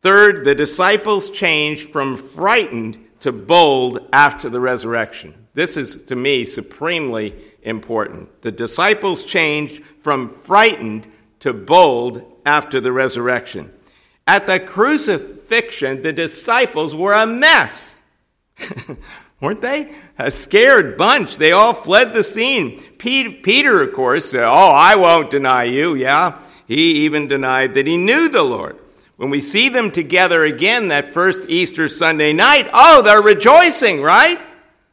Third, 0.01 0.45
the 0.45 0.55
disciples 0.55 1.29
changed 1.29 1.91
from 1.91 2.15
frightened 2.15 3.05
to 3.19 3.31
bold 3.31 4.07
after 4.13 4.49
the 4.49 4.61
resurrection. 4.61 5.47
This 5.53 5.75
is, 5.75 6.03
to 6.03 6.15
me, 6.15 6.45
supremely 6.45 7.35
important. 7.63 8.41
The 8.41 8.51
disciples 8.51 9.23
changed 9.23 9.83
from 10.01 10.29
frightened 10.29 11.07
to 11.39 11.51
bold 11.51 12.23
after 12.45 12.79
the 12.79 12.93
resurrection. 12.93 13.73
At 14.25 14.47
the 14.47 14.59
crucifixion, 14.59 16.01
the 16.01 16.13
disciples 16.13 16.95
were 16.95 17.13
a 17.13 17.27
mess. 17.27 17.95
Weren't 19.41 19.61
they? 19.61 19.93
A 20.17 20.31
scared 20.31 20.97
bunch. 20.97 21.37
They 21.37 21.51
all 21.51 21.73
fled 21.73 22.13
the 22.13 22.23
scene. 22.23 22.81
Peter, 22.97 23.81
of 23.81 23.93
course, 23.93 24.31
said, 24.31 24.43
Oh, 24.43 24.71
I 24.71 24.95
won't 24.95 25.31
deny 25.31 25.63
you. 25.63 25.95
Yeah. 25.95 26.37
He 26.67 27.05
even 27.05 27.27
denied 27.27 27.73
that 27.73 27.87
he 27.87 27.97
knew 27.97 28.29
the 28.29 28.43
Lord. 28.43 28.77
When 29.15 29.29
we 29.29 29.41
see 29.41 29.69
them 29.69 29.91
together 29.91 30.43
again 30.43 30.89
that 30.89 31.13
first 31.13 31.49
Easter 31.49 31.87
Sunday 31.87 32.31
night, 32.31 32.69
oh, 32.73 33.01
they're 33.01 33.21
rejoicing, 33.21 34.01
right? 34.01 34.39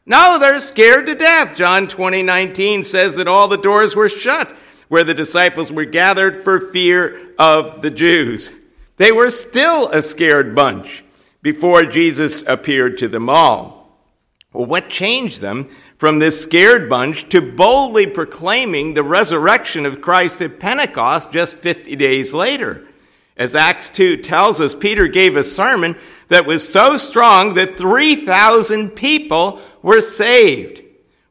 No, 0.05 0.37
they're 0.39 0.59
scared 0.59 1.05
to 1.05 1.15
death. 1.15 1.55
John 1.55 1.87
20, 1.87 2.23
19 2.23 2.83
says 2.83 3.15
that 3.15 3.27
all 3.27 3.47
the 3.47 3.57
doors 3.57 3.95
were 3.95 4.09
shut 4.09 4.53
where 4.87 5.03
the 5.03 5.13
disciples 5.13 5.71
were 5.71 5.85
gathered 5.85 6.43
for 6.43 6.71
fear 6.71 7.33
of 7.37 7.81
the 7.81 7.91
Jews. 7.91 8.51
They 8.95 9.11
were 9.11 9.29
still 9.29 9.89
a 9.91 10.01
scared 10.01 10.55
bunch 10.55 11.03
before 11.41 11.85
Jesus 11.85 12.43
appeared 12.47 12.97
to 12.99 13.07
them 13.07 13.29
all. 13.29 13.76
Well, 14.57 14.65
what 14.65 14.89
changed 14.89 15.39
them 15.39 15.69
from 15.97 16.17
this 16.17 16.41
scared 16.41 16.89
bunch 16.89 17.29
to 17.29 17.43
boldly 17.43 18.07
proclaiming 18.07 18.95
the 18.95 19.03
resurrection 19.03 19.85
of 19.85 20.01
Christ 20.01 20.41
at 20.41 20.59
Pentecost 20.59 21.31
just 21.31 21.57
50 21.57 21.95
days 21.95 22.33
later? 22.33 22.87
As 23.37 23.55
Acts 23.55 23.91
2 23.91 24.17
tells 24.17 24.59
us, 24.59 24.73
Peter 24.73 25.07
gave 25.07 25.37
a 25.37 25.43
sermon 25.43 25.95
that 26.29 26.47
was 26.47 26.67
so 26.67 26.97
strong 26.97 27.53
that 27.53 27.77
3,000 27.77 28.95
people 28.95 29.61
were 29.83 30.01
saved. 30.01 30.81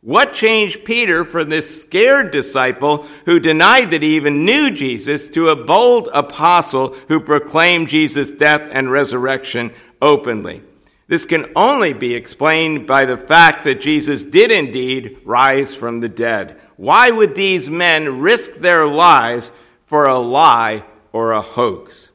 What 0.02 0.34
changed 0.34 0.84
Peter 0.84 1.24
from 1.24 1.48
this 1.48 1.82
scared 1.82 2.30
disciple 2.30 3.06
who 3.24 3.40
denied 3.40 3.90
that 3.90 4.04
he 4.04 4.14
even 4.14 4.44
knew 4.44 4.70
Jesus 4.70 5.26
to 5.30 5.48
a 5.48 5.64
bold 5.64 6.08
apostle 6.14 6.94
who 7.08 7.18
proclaimed 7.18 7.88
Jesus' 7.88 8.30
death 8.30 8.62
and 8.70 8.88
resurrection 8.88 9.72
openly? 10.00 10.62
This 11.08 11.24
can 11.24 11.52
only 11.54 11.92
be 11.92 12.14
explained 12.14 12.86
by 12.86 13.04
the 13.04 13.16
fact 13.16 13.64
that 13.64 13.80
Jesus 13.80 14.24
did 14.24 14.50
indeed 14.50 15.18
rise 15.24 15.74
from 15.74 16.00
the 16.00 16.08
dead. 16.08 16.60
Why 16.76 17.10
would 17.10 17.34
these 17.34 17.70
men 17.70 18.20
risk 18.20 18.54
their 18.54 18.86
lives 18.86 19.52
for 19.84 20.06
a 20.06 20.18
lie 20.18 20.84
or 21.12 21.32
a 21.32 21.42
hoax? 21.42 22.08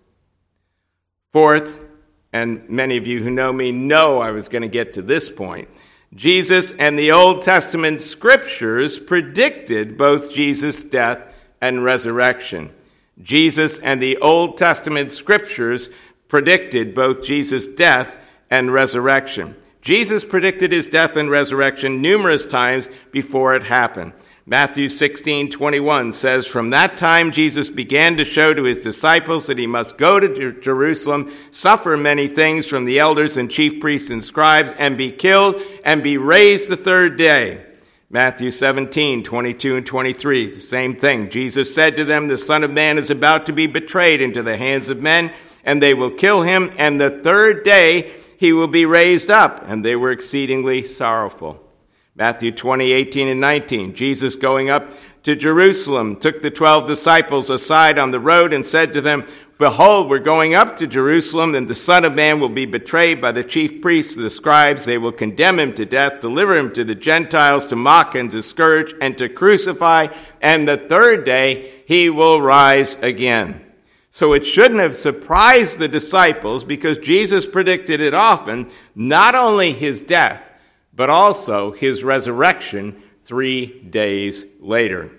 Fourth, 1.32 1.86
and 2.34 2.70
many 2.70 2.98
of 2.98 3.08
you 3.08 3.24
who 3.24 3.30
know 3.30 3.54
me 3.54 3.72
know 3.72 4.20
I 4.20 4.32
was 4.32 4.50
going 4.50 4.64
to 4.64 4.68
get 4.68 4.94
to 4.94 5.02
this 5.02 5.30
point. 5.30 5.70
Jesus 6.14 6.74
and 6.74 7.00
the 7.00 7.12
Old 7.12 7.42
Testament 7.42 8.02
scriptures 8.02 9.00
predicted 9.00 9.98
both 9.98 10.34
Jesus' 10.34 10.84
death 10.84 11.34
and 11.62 11.86
resurrection. 11.86 12.72
Jesus 13.22 13.80
and 13.80 14.02
the 14.02 14.18
Old 14.18 14.58
Testament 14.58 15.14
scriptures 15.14 15.90
predicted 16.28 16.94
both 16.94 17.24
Jesus' 17.24 17.66
death 17.66 18.18
and 18.52 18.72
resurrection. 18.72 19.56
Jesus 19.82 20.24
predicted 20.24 20.72
his 20.72 20.86
death 20.86 21.16
and 21.16 21.32
resurrection 21.32 22.02
numerous 22.02 22.46
times 22.46 22.88
before 23.12 23.56
it 23.56 23.64
happened. 23.64 24.14
Matthew 24.46 24.90
16, 24.90 25.50
21 25.50 26.14
says, 26.14 26.46
From 26.46 26.72
that 26.72 26.98
time 26.98 27.32
Jesus 27.32 27.70
began 27.70 28.18
to 28.18 28.26
show 28.26 28.54
to 28.54 28.64
his 28.64 28.80
disciples 28.80 29.48
that 29.48 29.58
he 29.58 29.68
must 29.68 29.98
go 29.98 30.20
to 30.20 30.52
Jerusalem, 30.60 31.32
suffer 31.52 31.96
many 31.96 32.28
things 32.28 32.66
from 32.66 32.86
the 32.86 33.00
elders 33.00 33.38
and 33.38 33.50
chief 33.50 33.80
priests 33.80 34.10
and 34.10 34.24
scribes, 34.24 34.74
and 34.74 34.98
be 34.98 35.12
killed, 35.12 35.62
and 35.86 36.04
be 36.04 36.18
raised 36.18 36.70
the 36.70 36.76
third 36.76 37.18
day. 37.18 37.66
Matthew 38.10 38.52
17, 38.52 39.24
22 39.24 39.78
and 39.78 39.86
23, 39.86 40.52
the 40.52 40.60
same 40.60 40.96
thing. 40.96 41.30
Jesus 41.30 41.74
said 41.74 41.96
to 41.96 42.04
them, 42.04 42.28
The 42.28 42.38
Son 42.38 42.64
of 42.64 42.72
Man 42.72 42.98
is 42.98 43.10
about 43.10 43.46
to 43.46 43.54
be 43.54 43.68
betrayed 43.68 44.22
into 44.22 44.44
the 44.44 44.58
hands 44.58 44.90
of 44.90 45.02
men, 45.02 45.32
and 45.64 45.82
they 45.82 45.94
will 45.94 46.12
kill 46.12 46.42
him, 46.42 46.72
and 46.78 47.00
the 47.00 47.22
third 47.22 47.64
day 47.64 48.12
he 48.42 48.52
will 48.52 48.68
be 48.68 48.88
raised 48.88 49.30
up. 49.30 49.64
And 49.68 49.86
they 49.86 49.96
were 49.96 50.12
exceedingly 50.12 50.82
sorrowful. 50.82 51.64
Matthew 52.16 52.52
20, 52.52 52.92
18, 52.92 53.28
and 53.28 53.40
19. 53.40 53.94
Jesus 53.94 54.36
going 54.36 54.68
up 54.68 54.90
to 55.22 55.36
Jerusalem 55.36 56.16
took 56.16 56.42
the 56.42 56.50
twelve 56.50 56.88
disciples 56.88 57.52
aside 57.52 58.00
on 58.00 58.10
the 58.10 58.20
road 58.20 58.52
and 58.52 58.66
said 58.66 58.94
to 58.94 59.02
them, 59.02 59.28
Behold, 59.60 60.10
we're 60.10 60.18
going 60.18 60.56
up 60.56 60.76
to 60.78 60.88
Jerusalem, 60.88 61.54
and 61.54 61.68
the 61.68 61.76
Son 61.76 62.04
of 62.04 62.16
Man 62.16 62.40
will 62.40 62.50
be 62.50 62.66
betrayed 62.66 63.22
by 63.22 63.32
the 63.32 63.44
chief 63.44 63.80
priests 63.80 64.16
the 64.16 64.32
scribes. 64.32 64.86
They 64.86 64.98
will 64.98 65.12
condemn 65.12 65.60
him 65.60 65.76
to 65.76 65.86
death, 65.86 66.20
deliver 66.20 66.58
him 66.58 66.74
to 66.74 66.84
the 66.84 66.96
Gentiles 66.96 67.68
to 67.68 67.76
mock 67.76 68.16
and 68.16 68.32
to 68.32 68.42
scourge 68.42 68.96
and 69.00 69.16
to 69.20 69.30
crucify, 69.30 70.08
and 70.42 70.68
the 70.68 70.78
third 70.78 71.26
day 71.26 71.84
he 71.86 72.10
will 72.10 72.42
rise 72.42 72.96
again. 73.04 73.71
So 74.14 74.34
it 74.34 74.46
shouldn't 74.46 74.82
have 74.82 74.94
surprised 74.94 75.80
the 75.80 75.88
disciples 75.88 76.66
because 76.66 76.98
Jesus 76.98 77.46
predicted 77.46 78.02
it 78.02 78.14
often, 78.14 78.70
not 78.94 79.36
only 79.36 79.72
his 79.72 80.02
death, 80.02 80.52
but 80.94 81.10
also 81.10 81.72
his 81.72 82.04
resurrection 82.04 83.02
three 83.24 83.82
days 83.84 84.44
later. 84.60 85.12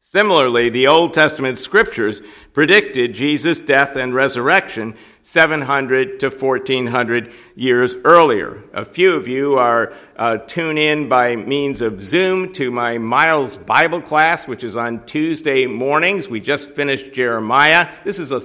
Similarly, 0.00 0.70
the 0.70 0.86
Old 0.86 1.12
Testament 1.12 1.58
scriptures 1.58 2.22
predicted 2.54 3.14
Jesus' 3.14 3.58
death 3.58 3.94
and 3.94 4.14
resurrection 4.14 4.96
700 5.22 6.18
to 6.18 6.30
1400 6.30 7.32
years 7.54 7.94
earlier. 8.04 8.64
A 8.72 8.84
few 8.84 9.14
of 9.14 9.28
you 9.28 9.54
are 9.54 9.94
uh, 10.16 10.38
tuned 10.38 10.80
in 10.80 11.08
by 11.08 11.36
means 11.36 11.80
of 11.80 12.00
Zoom 12.00 12.52
to 12.54 12.72
my 12.72 12.98
Miles 12.98 13.56
Bible 13.56 14.00
class, 14.00 14.48
which 14.48 14.64
is 14.64 14.76
on 14.76 15.06
Tuesday 15.06 15.66
mornings. 15.66 16.28
We 16.28 16.40
just 16.40 16.70
finished 16.70 17.12
Jeremiah. 17.12 17.88
This 18.04 18.18
is 18.18 18.32
a, 18.32 18.42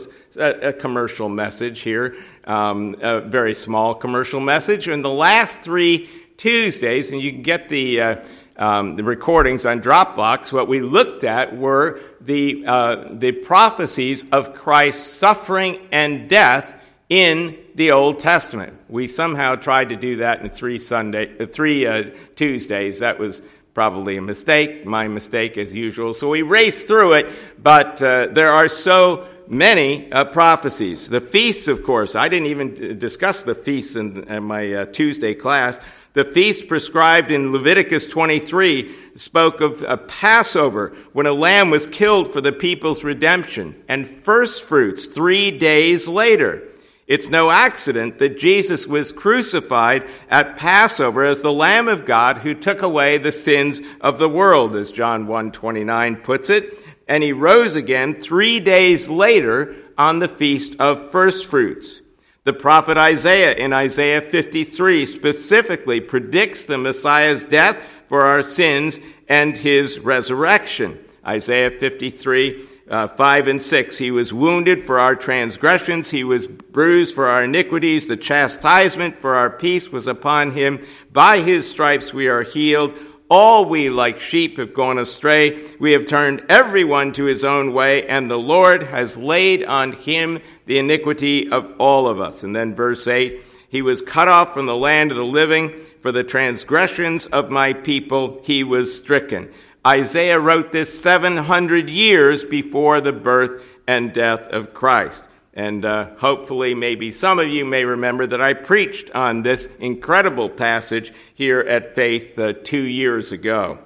a, 0.70 0.72
commercial 0.72 1.30
message 1.30 1.80
here, 1.80 2.16
um, 2.44 2.96
a 3.02 3.22
very 3.22 3.56
small 3.56 3.96
commercial 3.96 4.40
message. 4.40 4.88
And 4.88 5.04
the 5.04 5.10
last 5.10 5.62
three 5.62 6.08
Tuesdays, 6.38 7.12
and 7.12 7.20
you 7.20 7.32
can 7.32 7.42
get 7.42 7.70
the, 7.70 8.02
uh, 8.02 8.24
um, 8.58 8.96
the 8.96 9.04
recordings 9.04 9.66
on 9.66 9.82
Dropbox, 9.82 10.52
what 10.52 10.68
we 10.68 10.82
looked 10.82 11.24
at 11.24 11.56
were 11.56 12.00
the, 12.22 12.66
uh, 12.66 13.10
the 13.12 13.32
prophecies 13.32 14.26
of 14.32 14.54
Christ's 14.54 15.06
suffering 15.06 15.88
and 15.92 16.28
death 16.28 16.74
in 17.10 17.58
the 17.76 17.92
Old 17.92 18.20
Testament. 18.20 18.74
We 18.90 19.08
somehow 19.08 19.56
tried 19.56 19.90
to 19.90 19.96
do 19.96 20.18
that 20.18 20.42
in 20.42 20.50
three 20.50 20.80
Sunday, 20.80 21.38
uh, 21.40 21.46
three 21.46 21.86
uh, 21.86 22.12
Tuesdays. 22.36 23.00
That 23.00 23.20
was 23.20 23.44
probably 23.74 24.18
a 24.18 24.22
mistake, 24.22 24.86
my 24.86 25.08
mistake 25.08 25.58
as 25.60 25.76
usual. 25.76 26.14
So 26.16 26.30
we 26.30 26.42
raced 26.42 26.88
through 26.88 27.14
it, 27.14 27.28
but 27.62 28.02
uh, 28.02 28.30
there 28.32 28.52
are 28.52 28.70
so 28.70 29.28
many 29.48 30.12
uh, 30.12 30.26
prophecies. 30.26 31.08
The 31.08 31.22
feasts, 31.22 31.68
of 31.68 31.84
course, 31.84 32.16
I 32.16 32.28
didn't 32.28 32.48
even 32.48 32.98
discuss 32.98 33.44
the 33.44 33.54
feasts 33.56 33.96
in, 33.96 34.24
in 34.24 34.44
my 34.44 34.74
uh, 34.74 34.86
Tuesday 34.88 35.36
class. 35.36 35.80
The 36.18 36.26
feast 36.26 36.68
prescribed 36.68 37.30
in 37.30 37.52
Leviticus 37.52 38.08
23 38.08 38.92
spoke 39.18 39.62
of 39.62 39.84
a 39.84 39.98
Passover 39.98 40.96
when 41.14 41.28
a 41.28 41.32
lamb 41.32 41.70
was 41.70 41.86
killed 41.86 42.34
for 42.34 42.42
the 42.42 42.52
people's 42.52 43.04
redemption 43.04 43.76
and 43.88 44.10
first 44.10 44.64
fruits 44.64 45.06
three 45.06 45.52
days 45.52 46.08
later. 46.08 46.64
It's 47.06 47.30
no 47.30 47.52
accident 47.52 48.18
that 48.18 48.40
Jesus 48.40 48.88
was 48.88 49.12
crucified 49.12 50.08
at 50.28 50.56
Passover 50.56 51.24
as 51.24 51.44
the 51.44 51.54
Lamb 51.54 51.88
of 51.88 52.04
God 52.04 52.40
who 52.40 52.56
took 52.56 52.82
away 52.82 53.20
the 53.20 53.32
sins 53.32 53.80
of 54.02 54.18
the 54.18 54.28
world, 54.28 54.76
as 54.76 54.90
John 54.90 55.28
1:29 55.28 56.16
puts 56.16 56.50
it, 56.50 56.84
and 57.08 57.22
he 57.22 57.32
rose 57.32 57.76
again 57.76 58.20
3 58.20 58.60
days 58.60 59.08
later 59.08 59.76
on 60.00 60.18
the 60.18 60.28
feast 60.28 60.74
of 60.80 61.12
first 61.12 61.46
fruits. 61.46 62.02
The 62.48 62.54
prophet 62.54 62.98
Isaiah 62.98 63.54
in 63.56 63.74
Isaiah 63.74 64.22
53 64.22 65.06
specifically 65.06 66.00
predicts 66.00 66.63
the 66.63 66.77
Messiah's 66.77 67.44
death 67.44 67.77
for 68.08 68.24
our 68.24 68.42
sins 68.42 69.01
and 69.27 69.58
his 69.58 70.00
resurrection. 70.00 70.98
Isaiah 71.25 71.72
53, 71.72 72.63
uh, 72.89 73.08
5 73.10 73.48
and 73.50 73.62
6. 73.62 73.98
He 73.98 74.12
was 74.12 74.32
wounded 74.32 74.84
for 74.84 74.98
our 74.98 75.13
transgressions, 75.13 76.12
he 76.12 76.24
was 76.24 76.48
bruised 76.48 77.13
for 77.13 77.27
our 77.27 77.44
iniquities. 77.44 78.08
The 78.08 78.16
chastisement 78.16 79.18
for 79.18 79.36
our 79.36 79.50
peace 79.50 79.92
was 79.92 80.08
upon 80.08 80.51
him. 80.51 80.82
By 81.12 81.42
his 81.42 81.70
stripes 81.70 82.13
we 82.13 82.30
are 82.30 82.44
healed. 82.44 82.98
All 83.30 83.66
we 83.66 83.90
like 83.90 84.20
sheep 84.20 84.58
have 84.58 84.74
gone 84.74 84.98
astray. 84.98 85.62
We 85.80 85.92
have 85.92 86.06
turned 86.06 86.46
everyone 86.48 87.12
to 87.14 87.26
his 87.26 87.44
own 87.44 87.74
way, 87.74 88.08
and 88.08 88.32
the 88.32 88.40
Lord 88.40 88.84
has 88.84 89.18
laid 89.18 89.66
on 89.66 89.92
him 89.92 90.40
the 90.66 90.80
iniquity 90.80 91.52
of 91.52 91.74
all 91.78 92.08
of 92.08 92.22
us. 92.22 92.44
And 92.44 92.56
then 92.56 92.74
verse 92.74 93.06
8 93.08 93.42
He 93.68 93.82
was 93.82 94.02
cut 94.02 94.30
off 94.30 94.54
from 94.54 94.66
the 94.66 94.76
land 94.76 95.12
of 95.12 95.18
the 95.18 95.26
living. 95.26 95.74
For 96.00 96.12
the 96.14 96.24
transgressions 96.24 97.26
of 97.26 97.50
my 97.50 97.74
people 97.74 98.40
he 98.44 98.64
was 98.64 98.96
stricken. 98.96 99.52
Isaiah 99.86 100.40
wrote 100.40 100.72
this 100.72 101.02
700 101.02 101.90
years 101.90 102.46
before 102.46 103.02
the 103.02 103.12
birth 103.12 103.62
and 103.88 104.14
death 104.14 104.48
of 104.48 104.74
Christ. 104.74 105.28
And 105.58 105.84
uh, 105.86 106.12
hopefully, 106.18 106.76
maybe 106.76 107.12
some 107.12 107.40
of 107.40 107.48
you 107.48 107.66
may 107.66 107.84
remember 107.84 108.28
that 108.28 108.40
I 108.40 108.54
preached 108.54 109.10
on 109.16 109.42
this 109.42 109.68
incredible 109.80 110.52
passage 110.52 111.12
here 111.34 111.62
at 111.62 111.96
Faith 111.96 112.38
uh, 112.38 112.54
two 112.64 112.84
years 112.84 113.32
ago. 113.32 113.80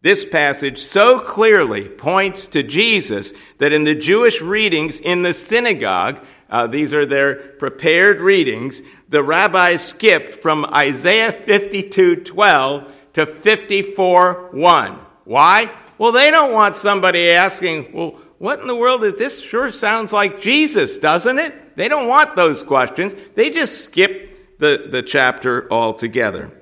This 0.00 0.24
passage 0.24 0.78
so 0.78 1.20
clearly 1.20 1.90
points 1.90 2.46
to 2.48 2.62
Jesus 2.62 3.34
that 3.58 3.74
in 3.74 3.84
the 3.84 3.94
Jewish 3.94 4.40
readings 4.40 4.98
in 4.98 5.20
the 5.20 5.34
synagogue, 5.34 6.24
uh, 6.48 6.66
these 6.66 6.94
are 6.94 7.04
their 7.04 7.34
prepared 7.34 8.20
readings, 8.20 8.80
the 9.10 9.22
rabbis 9.22 9.84
skip 9.84 10.36
from 10.36 10.64
Isaiah 10.72 11.32
52:12 11.32 12.90
to 13.12 13.26
54 13.26 14.48
1. 14.52 14.98
Why? 15.24 15.70
Well, 15.98 16.12
they 16.12 16.30
don't 16.30 16.54
want 16.54 16.76
somebody 16.76 17.28
asking, 17.28 17.92
well, 17.92 18.18
what 18.38 18.60
in 18.60 18.68
the 18.68 18.76
world 18.76 19.04
is 19.04 19.14
this? 19.14 19.40
Sure 19.40 19.70
sounds 19.70 20.12
like 20.12 20.40
Jesus, 20.40 20.98
doesn't 20.98 21.38
it? 21.38 21.76
They 21.76 21.88
don't 21.88 22.08
want 22.08 22.36
those 22.36 22.62
questions. 22.62 23.14
They 23.34 23.50
just 23.50 23.84
skip 23.84 24.58
the, 24.58 24.88
the 24.90 25.02
chapter 25.02 25.70
altogether. 25.72 26.52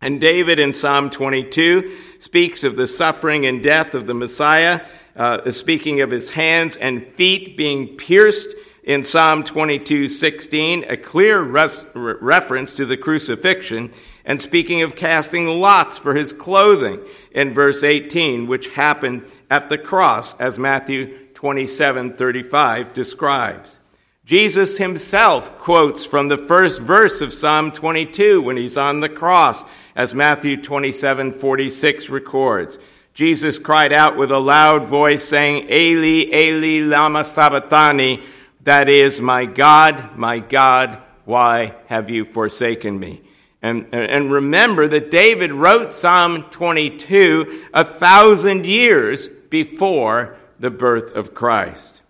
And 0.00 0.20
David 0.20 0.58
in 0.58 0.72
Psalm 0.72 1.10
22 1.10 1.98
speaks 2.20 2.64
of 2.64 2.76
the 2.76 2.86
suffering 2.86 3.46
and 3.46 3.62
death 3.62 3.94
of 3.94 4.06
the 4.06 4.14
Messiah, 4.14 4.82
uh, 5.14 5.50
speaking 5.50 6.00
of 6.00 6.10
his 6.10 6.30
hands 6.30 6.76
and 6.76 7.06
feet 7.12 7.56
being 7.56 7.96
pierced 7.96 8.48
in 8.82 9.02
Psalm 9.02 9.42
22 9.42 10.08
16, 10.08 10.84
a 10.88 10.96
clear 10.96 11.42
res- 11.42 11.84
reference 11.94 12.72
to 12.74 12.86
the 12.86 12.96
crucifixion, 12.96 13.92
and 14.26 14.42
speaking 14.42 14.82
of 14.82 14.96
casting 14.96 15.46
lots 15.46 15.96
for 15.96 16.14
his 16.14 16.32
clothing 16.32 17.00
in 17.30 17.54
verse 17.54 17.84
18, 17.84 18.48
which 18.48 18.74
happened 18.74 19.24
at 19.48 19.68
the 19.68 19.78
cross, 19.78 20.34
as 20.40 20.58
Matthew 20.58 21.16
27 21.34 22.14
35 22.14 22.92
describes. 22.92 23.78
Jesus 24.24 24.78
himself 24.78 25.56
quotes 25.56 26.04
from 26.04 26.26
the 26.26 26.36
first 26.36 26.82
verse 26.82 27.20
of 27.20 27.32
Psalm 27.32 27.70
22 27.70 28.42
when 28.42 28.56
he's 28.56 28.76
on 28.76 28.98
the 28.98 29.08
cross, 29.08 29.64
as 29.94 30.12
Matthew 30.12 30.60
27 30.60 31.32
46 31.32 32.08
records. 32.10 32.80
Jesus 33.14 33.58
cried 33.58 33.92
out 33.92 34.16
with 34.16 34.32
a 34.32 34.38
loud 34.40 34.88
voice, 34.88 35.24
saying, 35.24 35.70
Eli, 35.70 36.28
Eli, 36.34 36.84
lama 36.84 37.24
sabachthani, 37.24 38.22
that 38.62 38.88
is, 38.88 39.20
my 39.20 39.46
God, 39.46 40.18
my 40.18 40.40
God, 40.40 41.00
why 41.24 41.76
have 41.86 42.10
you 42.10 42.24
forsaken 42.24 42.98
me? 42.98 43.22
And, 43.66 43.92
and 43.92 44.30
remember 44.30 44.86
that 44.86 45.10
David 45.10 45.50
wrote 45.50 45.92
Psalm 45.92 46.44
22 46.44 47.64
a 47.74 47.82
thousand 47.82 48.64
years 48.64 49.26
before 49.26 50.36
the 50.56 50.70
birth 50.70 51.10
of 51.16 51.34
Christ. 51.34 52.00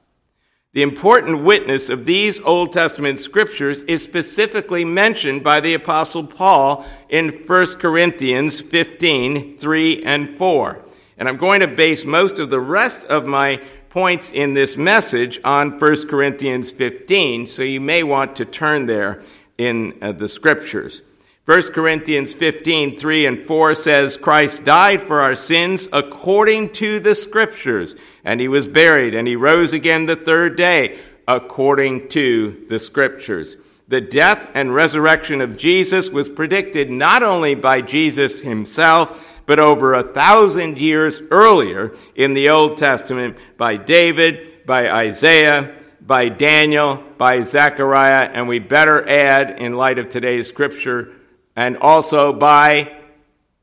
The 0.74 0.82
important 0.82 1.44
witness 1.44 1.88
of 1.88 2.04
these 2.04 2.38
Old 2.40 2.74
Testament 2.74 3.20
scriptures 3.20 3.84
is 3.84 4.02
specifically 4.02 4.84
mentioned 4.84 5.42
by 5.42 5.60
the 5.60 5.72
Apostle 5.72 6.26
Paul 6.26 6.84
in 7.08 7.30
1 7.30 7.66
Corinthians 7.78 8.60
15 8.60 9.56
3 9.56 10.02
and 10.04 10.36
4. 10.36 10.84
And 11.16 11.26
I'm 11.26 11.38
going 11.38 11.60
to 11.60 11.68
base 11.68 12.04
most 12.04 12.38
of 12.38 12.50
the 12.50 12.60
rest 12.60 13.06
of 13.06 13.24
my 13.24 13.62
points 13.88 14.30
in 14.30 14.52
this 14.52 14.76
message 14.76 15.40
on 15.42 15.80
1 15.80 16.08
Corinthians 16.08 16.70
15, 16.70 17.46
so 17.46 17.62
you 17.62 17.80
may 17.80 18.02
want 18.02 18.36
to 18.36 18.44
turn 18.44 18.84
there 18.84 19.22
in 19.56 19.96
uh, 20.02 20.12
the 20.12 20.28
scriptures. 20.28 21.00
1 21.46 21.62
Corinthians 21.72 22.34
15, 22.34 22.98
3 22.98 23.26
and 23.26 23.46
4 23.46 23.74
says, 23.76 24.16
Christ 24.16 24.64
died 24.64 25.00
for 25.00 25.20
our 25.20 25.36
sins 25.36 25.86
according 25.92 26.72
to 26.72 26.98
the 26.98 27.14
scriptures, 27.14 27.94
and 28.24 28.40
he 28.40 28.48
was 28.48 28.66
buried, 28.66 29.14
and 29.14 29.28
he 29.28 29.36
rose 29.36 29.72
again 29.72 30.06
the 30.06 30.16
third 30.16 30.56
day 30.56 30.98
according 31.28 32.08
to 32.08 32.66
the 32.68 32.80
scriptures. 32.80 33.56
The 33.86 34.00
death 34.00 34.50
and 34.54 34.74
resurrection 34.74 35.40
of 35.40 35.56
Jesus 35.56 36.10
was 36.10 36.28
predicted 36.28 36.90
not 36.90 37.22
only 37.22 37.54
by 37.54 37.80
Jesus 37.80 38.40
himself, 38.40 39.40
but 39.46 39.60
over 39.60 39.94
a 39.94 40.02
thousand 40.02 40.78
years 40.78 41.22
earlier 41.30 41.94
in 42.16 42.34
the 42.34 42.48
Old 42.48 42.76
Testament 42.76 43.36
by 43.56 43.76
David, 43.76 44.66
by 44.66 44.90
Isaiah, 44.90 45.76
by 46.00 46.28
Daniel, 46.28 47.04
by 47.18 47.42
Zechariah, 47.42 48.30
and 48.32 48.48
we 48.48 48.58
better 48.58 49.08
add, 49.08 49.60
in 49.60 49.74
light 49.74 50.00
of 50.00 50.08
today's 50.08 50.48
scripture, 50.48 51.12
and 51.56 51.78
also 51.78 52.32
by 52.32 52.96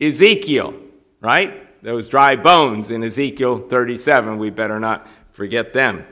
Ezekiel, 0.01 0.73
right? 1.21 1.82
Those 1.84 2.08
dry 2.08 2.36
bones 2.36 2.91
in 2.91 3.03
Ezekiel 3.03 3.60
37, 3.69 4.38
we 4.38 4.49
better 4.49 4.79
not 4.79 5.08
forget 5.32 5.73
them. 5.73 6.06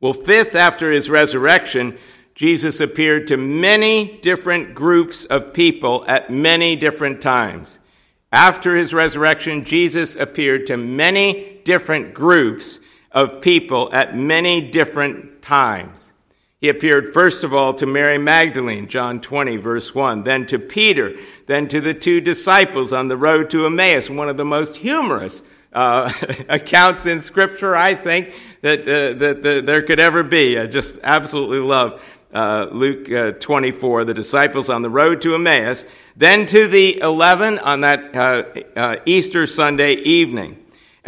Well, 0.00 0.12
fifth, 0.12 0.54
after 0.54 0.92
his 0.92 1.10
resurrection, 1.10 1.98
Jesus 2.34 2.80
appeared 2.80 3.26
to 3.28 3.36
many 3.36 4.18
different 4.18 4.74
groups 4.74 5.24
of 5.24 5.52
people 5.52 6.04
at 6.06 6.30
many 6.30 6.76
different 6.76 7.20
times. 7.20 7.80
After 8.30 8.76
his 8.76 8.94
resurrection, 8.94 9.64
Jesus 9.64 10.14
appeared 10.14 10.68
to 10.68 10.76
many 10.76 11.60
different 11.64 12.14
groups 12.14 12.78
of 13.10 13.40
people 13.40 13.88
at 13.92 14.16
many 14.16 14.70
different 14.70 15.42
times. 15.42 16.12
He 16.60 16.68
appeared 16.68 17.14
first 17.14 17.44
of 17.44 17.54
all 17.54 17.72
to 17.74 17.86
Mary 17.86 18.18
Magdalene, 18.18 18.88
John 18.88 19.20
20, 19.20 19.56
verse 19.58 19.94
1, 19.94 20.24
then 20.24 20.44
to 20.46 20.58
Peter, 20.58 21.14
then 21.46 21.68
to 21.68 21.80
the 21.80 21.94
two 21.94 22.20
disciples 22.20 22.92
on 22.92 23.06
the 23.06 23.16
road 23.16 23.48
to 23.50 23.64
Emmaus, 23.64 24.10
one 24.10 24.28
of 24.28 24.36
the 24.36 24.44
most 24.44 24.74
humorous 24.74 25.44
uh, 25.72 26.12
accounts 26.48 27.06
in 27.06 27.20
Scripture, 27.20 27.76
I 27.76 27.94
think, 27.94 28.34
that, 28.62 28.80
uh, 28.80 29.16
that, 29.18 29.42
that, 29.42 29.66
there 29.66 29.82
could 29.82 30.00
ever 30.00 30.24
be. 30.24 30.58
I 30.58 30.66
just 30.66 30.98
absolutely 31.04 31.60
love 31.60 32.02
uh, 32.34 32.66
Luke 32.72 33.10
uh, 33.10 33.32
24, 33.32 34.04
the 34.04 34.14
disciples 34.14 34.68
on 34.68 34.82
the 34.82 34.90
road 34.90 35.22
to 35.22 35.36
Emmaus, 35.36 35.86
then 36.16 36.44
to 36.46 36.66
the 36.66 36.98
11 36.98 37.58
on 37.60 37.82
that 37.82 38.16
uh, 38.16 38.42
uh, 38.76 38.96
Easter 39.06 39.46
Sunday 39.46 39.92
evening. 39.92 40.58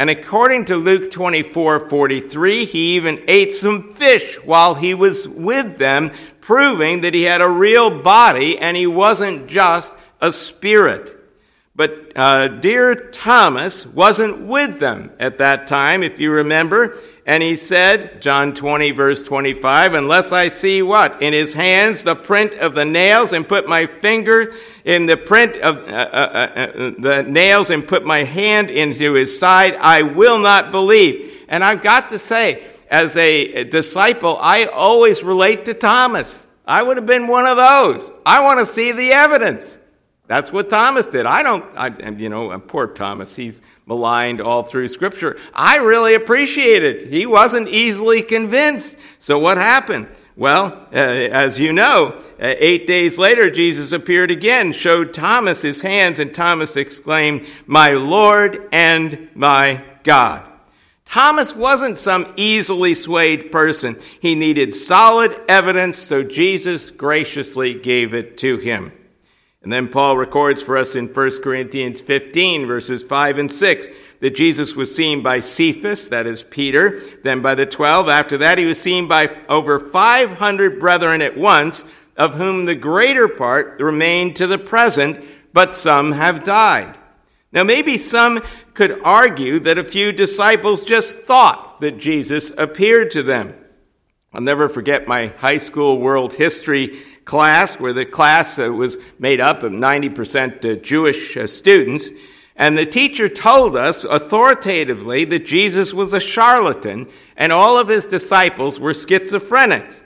And 0.01 0.09
according 0.09 0.65
to 0.65 0.77
Luke 0.77 1.11
24, 1.11 1.91
43, 1.91 2.65
he 2.65 2.97
even 2.97 3.23
ate 3.29 3.53
some 3.53 3.93
fish 3.93 4.37
while 4.37 4.75
he 4.75 4.95
was 4.95 5.29
with 5.29 5.77
them, 5.77 6.13
proving 6.41 7.03
that 7.03 7.13
he 7.13 7.25
had 7.25 7.43
a 7.43 7.51
real 7.51 8.01
body 8.01 8.59
and 8.59 8.79
he 8.79 8.87
wasn't 8.87 9.47
just 9.47 9.93
a 10.19 10.33
spirit. 10.33 11.15
But 11.77 12.13
uh, 12.17 12.49
dear 12.49 13.11
Thomas 13.11 13.85
wasn't 13.85 14.47
with 14.47 14.81
them 14.81 15.11
at 15.21 15.37
that 15.37 15.67
time, 15.67 16.03
if 16.03 16.19
you 16.19 16.33
remember. 16.33 16.97
And 17.31 17.45
he 17.45 17.55
said, 17.55 18.21
John 18.21 18.55
20, 18.55 18.90
verse 18.90 19.23
25, 19.23 19.95
unless 19.95 20.33
I 20.33 20.49
see 20.49 20.83
what? 20.83 21.23
In 21.23 21.33
his 21.33 21.55
hands 21.55 22.03
the 22.03 22.16
print 22.16 22.55
of 22.55 22.75
the 22.75 22.85
nails 22.85 23.33
and 23.33 23.49
put 23.49 23.69
my 23.69 23.87
finger 23.87 24.53
in 24.85 25.07
the 25.07 25.16
print 25.16 25.55
of 25.59 25.77
uh, 25.77 25.81
uh, 25.81 25.87
uh, 25.87 26.61
uh, 26.61 26.90
the 26.99 27.25
nails 27.29 27.71
and 27.71 27.87
put 27.87 28.05
my 28.05 28.25
hand 28.25 28.69
into 28.69 29.14
his 29.14 29.38
side, 29.38 29.77
I 29.77 30.03
will 30.03 30.40
not 30.40 30.73
believe. 30.73 31.45
And 31.47 31.62
I've 31.62 31.83
got 31.83 32.11
to 32.11 32.19
say, 32.19 32.64
as 32.90 33.16
a 33.16 33.62
disciple, 33.62 34.37
I 34.40 34.64
always 34.64 35.23
relate 35.23 35.66
to 35.66 35.75
Thomas. 35.75 36.45
I 36.66 36.83
would 36.83 36.97
have 36.97 37.07
been 37.07 37.29
one 37.29 37.47
of 37.47 37.57
those. 37.57 38.11
I 38.27 38.40
want 38.40 38.59
to 38.59 38.66
see 38.66 38.90
the 38.90 39.12
evidence. 39.12 39.79
That's 40.31 40.53
what 40.53 40.71
Thomas 40.71 41.07
did. 41.07 41.27
I 41.27 41.43
don't, 41.43 41.64
I, 41.77 41.88
you 42.11 42.29
know, 42.29 42.57
poor 42.61 42.87
Thomas, 42.87 43.35
he's 43.35 43.62
maligned 43.85 44.40
all 44.40 44.62
through 44.62 44.87
Scripture. 44.87 45.37
I 45.53 45.79
really 45.79 46.14
appreciate 46.14 46.85
it. 46.85 47.09
He 47.09 47.27
wasn't 47.27 47.66
easily 47.66 48.23
convinced. 48.23 48.97
So 49.19 49.40
what 49.40 49.57
happened? 49.59 50.07
Well, 50.37 50.87
uh, 50.93 50.99
as 50.99 51.59
you 51.59 51.73
know, 51.73 52.23
uh, 52.40 52.55
eight 52.59 52.87
days 52.87 53.19
later, 53.19 53.51
Jesus 53.51 53.90
appeared 53.90 54.31
again, 54.31 54.71
showed 54.71 55.12
Thomas 55.12 55.62
his 55.62 55.83
hands, 55.83 56.21
and 56.21 56.33
Thomas 56.33 56.77
exclaimed, 56.77 57.45
My 57.66 57.95
Lord 57.95 58.69
and 58.71 59.31
my 59.35 59.83
God. 60.05 60.49
Thomas 61.07 61.57
wasn't 61.57 61.99
some 61.99 62.33
easily 62.37 62.95
swayed 62.95 63.51
person. 63.51 63.99
He 64.21 64.37
needed 64.37 64.75
solid 64.75 65.37
evidence, 65.49 65.99
so 65.99 66.23
Jesus 66.23 66.93
graciously 66.93 67.75
gave 67.75 68.14
it 68.14 68.38
to 68.38 68.59
him. 68.59 68.93
And 69.62 69.70
then 69.70 69.88
Paul 69.88 70.16
records 70.16 70.62
for 70.62 70.79
us 70.79 70.96
in 70.96 71.09
1 71.09 71.42
Corinthians 71.42 72.01
15, 72.01 72.66
verses 72.66 73.03
5 73.03 73.38
and 73.38 73.53
6, 73.53 73.88
that 74.20 74.35
Jesus 74.35 74.75
was 74.75 74.94
seen 74.94 75.23
by 75.23 75.40
Cephas, 75.40 76.09
that 76.09 76.27
is 76.27 76.42
Peter, 76.42 77.01
then 77.23 77.42
by 77.42 77.55
the 77.55 77.66
twelve. 77.66 78.09
After 78.09 78.38
that, 78.38 78.59
he 78.59 78.64
was 78.64 78.81
seen 78.81 79.07
by 79.07 79.29
over 79.49 79.79
500 79.79 80.81
brethren 80.81 81.20
at 81.20 81.37
once, 81.37 81.85
of 82.16 82.35
whom 82.35 82.64
the 82.64 82.75
greater 82.75 83.29
part 83.29 83.81
remain 83.81 84.33
to 84.35 84.46
the 84.46 84.59
present, 84.59 85.25
but 85.53 85.75
some 85.75 86.12
have 86.12 86.44
died. 86.44 86.96
Now, 87.53 87.64
maybe 87.64 87.99
some 87.99 88.42
could 88.75 89.01
argue 89.03 89.59
that 89.61 89.79
a 89.79 89.85
few 89.85 90.12
disciples 90.12 90.83
just 90.83 91.20
thought 91.20 91.81
that 91.81 91.99
Jesus 91.99 92.53
appeared 92.57 93.11
to 93.12 93.23
them. 93.23 93.55
I'll 94.33 94.40
never 94.40 94.68
forget 94.68 95.09
my 95.09 95.27
high 95.27 95.59
school 95.59 95.99
world 95.99 96.35
history 96.35 97.03
class, 97.31 97.79
where 97.79 97.93
the 97.93 98.05
class 98.05 98.59
uh, 98.59 98.73
was 98.73 98.99
made 99.21 99.40
up 99.40 99.62
of 99.62 99.71
90% 99.71 100.64
uh, 100.64 100.81
Jewish 100.81 101.37
uh, 101.37 101.47
students. 101.47 102.11
And 102.57 102.77
the 102.77 102.85
teacher 102.85 103.29
told 103.29 103.77
us 103.77 104.03
authoritatively 104.03 105.25
that 105.27 105.47
Jesus 105.47 105.95
was 105.95 106.12
a 106.12 106.19
charlatan 106.19 107.07
and 107.37 107.53
all 107.53 107.79
of 107.79 107.87
his 107.87 108.07
disciples 108.07 108.81
were 108.81 108.93
schizophrenics. 108.93 110.03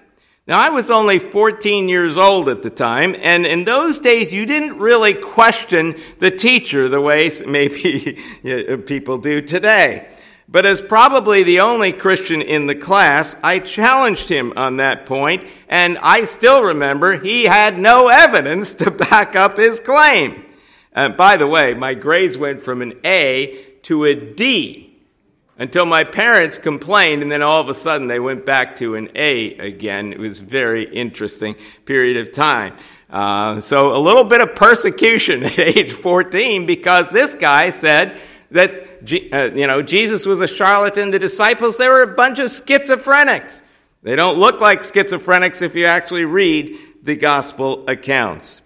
Now, 0.47 0.61
I 0.61 0.69
was 0.69 0.91
only 0.91 1.19
14 1.19 1.89
years 1.89 2.19
old 2.19 2.51
at 2.51 2.63
the 2.63 2.69
time, 2.69 3.17
and 3.19 3.47
in 3.47 3.65
those 3.65 3.99
days, 4.01 4.31
you 4.31 4.45
didn't 4.45 4.79
really 4.79 5.15
question 5.15 5.95
the 6.19 6.31
teacher 6.31 6.91
the 6.91 7.01
way 7.01 7.31
maybe 7.47 8.19
people 8.87 9.17
do 9.17 9.41
today. 9.41 10.11
But 10.47 10.67
as 10.67 10.81
probably 10.81 11.43
the 11.43 11.61
only 11.61 11.93
Christian 11.93 12.43
in 12.43 12.67
the 12.67 12.75
class, 12.75 13.35
I 13.43 13.59
challenged 13.61 14.29
him 14.29 14.53
on 14.57 14.77
that 14.77 15.07
point, 15.07 15.49
and 15.69 15.97
I 15.99 16.25
still 16.25 16.63
remember 16.63 17.19
he 17.19 17.45
had 17.45 17.79
no 17.79 18.09
evidence 18.09 18.75
to 18.75 18.91
back 18.91 19.35
up 19.35 19.57
his 19.57 19.81
claim. 19.81 20.45
Uh, 20.95 21.09
by 21.09 21.37
the 21.37 21.47
way, 21.47 21.75
my 21.75 21.95
grades 21.95 22.37
went 22.37 22.63
from 22.63 22.83
an 22.83 22.93
A 23.05 23.65
to 23.85 24.05
a 24.05 24.15
D 24.15 24.85
until 25.59 25.87
my 25.87 26.05
parents 26.05 26.59
complained, 26.59 27.23
and 27.23 27.31
then 27.31 27.43
all 27.43 27.61
of 27.61 27.69
a 27.69 27.75
sudden 27.75 28.09
they 28.09 28.21
went 28.21 28.45
back 28.45 28.77
to 28.77 28.97
an 28.97 29.09
A 29.15 29.57
again. 29.57 30.13
It 30.13 30.19
was 30.19 30.41
a 30.41 30.45
very 30.45 30.85
interesting 30.85 31.57
period 31.85 32.17
of 32.17 32.33
time. 32.33 32.77
Uh, 33.09 33.61
so 33.61 33.97
a 33.97 33.99
little 33.99 34.25
bit 34.25 34.41
of 34.41 34.55
persecution 34.57 35.45
at 35.45 35.59
age 35.59 35.93
14 35.93 36.67
because 36.67 37.11
this 37.11 37.35
guy 37.35 37.71
said 37.71 38.21
that 38.51 38.94
you 39.11 39.67
know, 39.67 39.83
Jesus 39.83 40.27
was 40.27 40.41
a 40.41 40.47
charlatan. 40.47 41.11
The 41.11 41.19
disciples, 41.19 41.77
they 41.77 41.89
were 41.89 42.03
a 42.03 42.15
bunch 42.15 42.39
of 42.39 42.47
schizophrenics. 42.47 43.63
They 44.03 44.17
don't 44.17 44.39
look 44.39 44.61
like 44.61 44.81
schizophrenics 44.81 45.63
if 45.63 45.75
you 45.75 45.87
actually 45.87 46.25
read 46.25 46.77
the 47.03 47.17
gospel 47.17 47.89
accounts. 47.89 48.63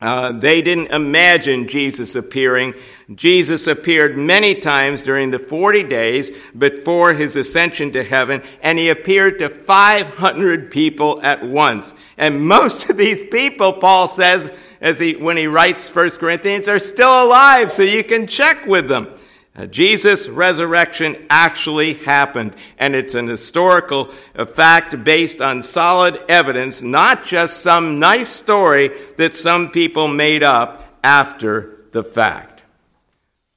Uh, 0.00 0.32
they 0.32 0.60
didn't 0.60 0.90
imagine 0.90 1.66
Jesus 1.66 2.14
appearing. 2.14 2.74
Jesus 3.14 3.66
appeared 3.66 4.18
many 4.18 4.54
times 4.54 5.02
during 5.02 5.30
the 5.30 5.38
40 5.38 5.84
days 5.84 6.30
before 6.56 7.14
his 7.14 7.36
ascension 7.36 7.92
to 7.92 8.04
heaven, 8.04 8.42
and 8.60 8.78
he 8.78 8.90
appeared 8.90 9.38
to 9.38 9.48
500 9.48 10.70
people 10.70 11.22
at 11.22 11.42
once. 11.42 11.94
And 12.18 12.46
most 12.46 12.90
of 12.90 12.98
these 12.98 13.22
people, 13.24 13.72
Paul 13.74 14.06
says, 14.06 14.52
as 14.80 14.98
he, 14.98 15.16
when 15.16 15.38
he 15.38 15.46
writes 15.46 15.94
1 15.94 16.10
Corinthians, 16.10 16.68
are 16.68 16.78
still 16.78 17.24
alive, 17.24 17.72
so 17.72 17.82
you 17.82 18.04
can 18.04 18.26
check 18.26 18.66
with 18.66 18.88
them. 18.88 19.08
Uh, 19.56 19.66
Jesus' 19.66 20.28
resurrection 20.28 21.26
actually 21.30 21.94
happened, 21.94 22.56
and 22.76 22.96
it's 22.96 23.14
an 23.14 23.28
historical 23.28 24.06
fact 24.54 25.04
based 25.04 25.40
on 25.40 25.62
solid 25.62 26.20
evidence, 26.28 26.82
not 26.82 27.24
just 27.24 27.62
some 27.62 28.00
nice 28.00 28.28
story 28.28 28.90
that 29.16 29.34
some 29.34 29.70
people 29.70 30.08
made 30.08 30.42
up 30.42 30.98
after 31.04 31.84
the 31.92 32.02
fact. 32.02 32.64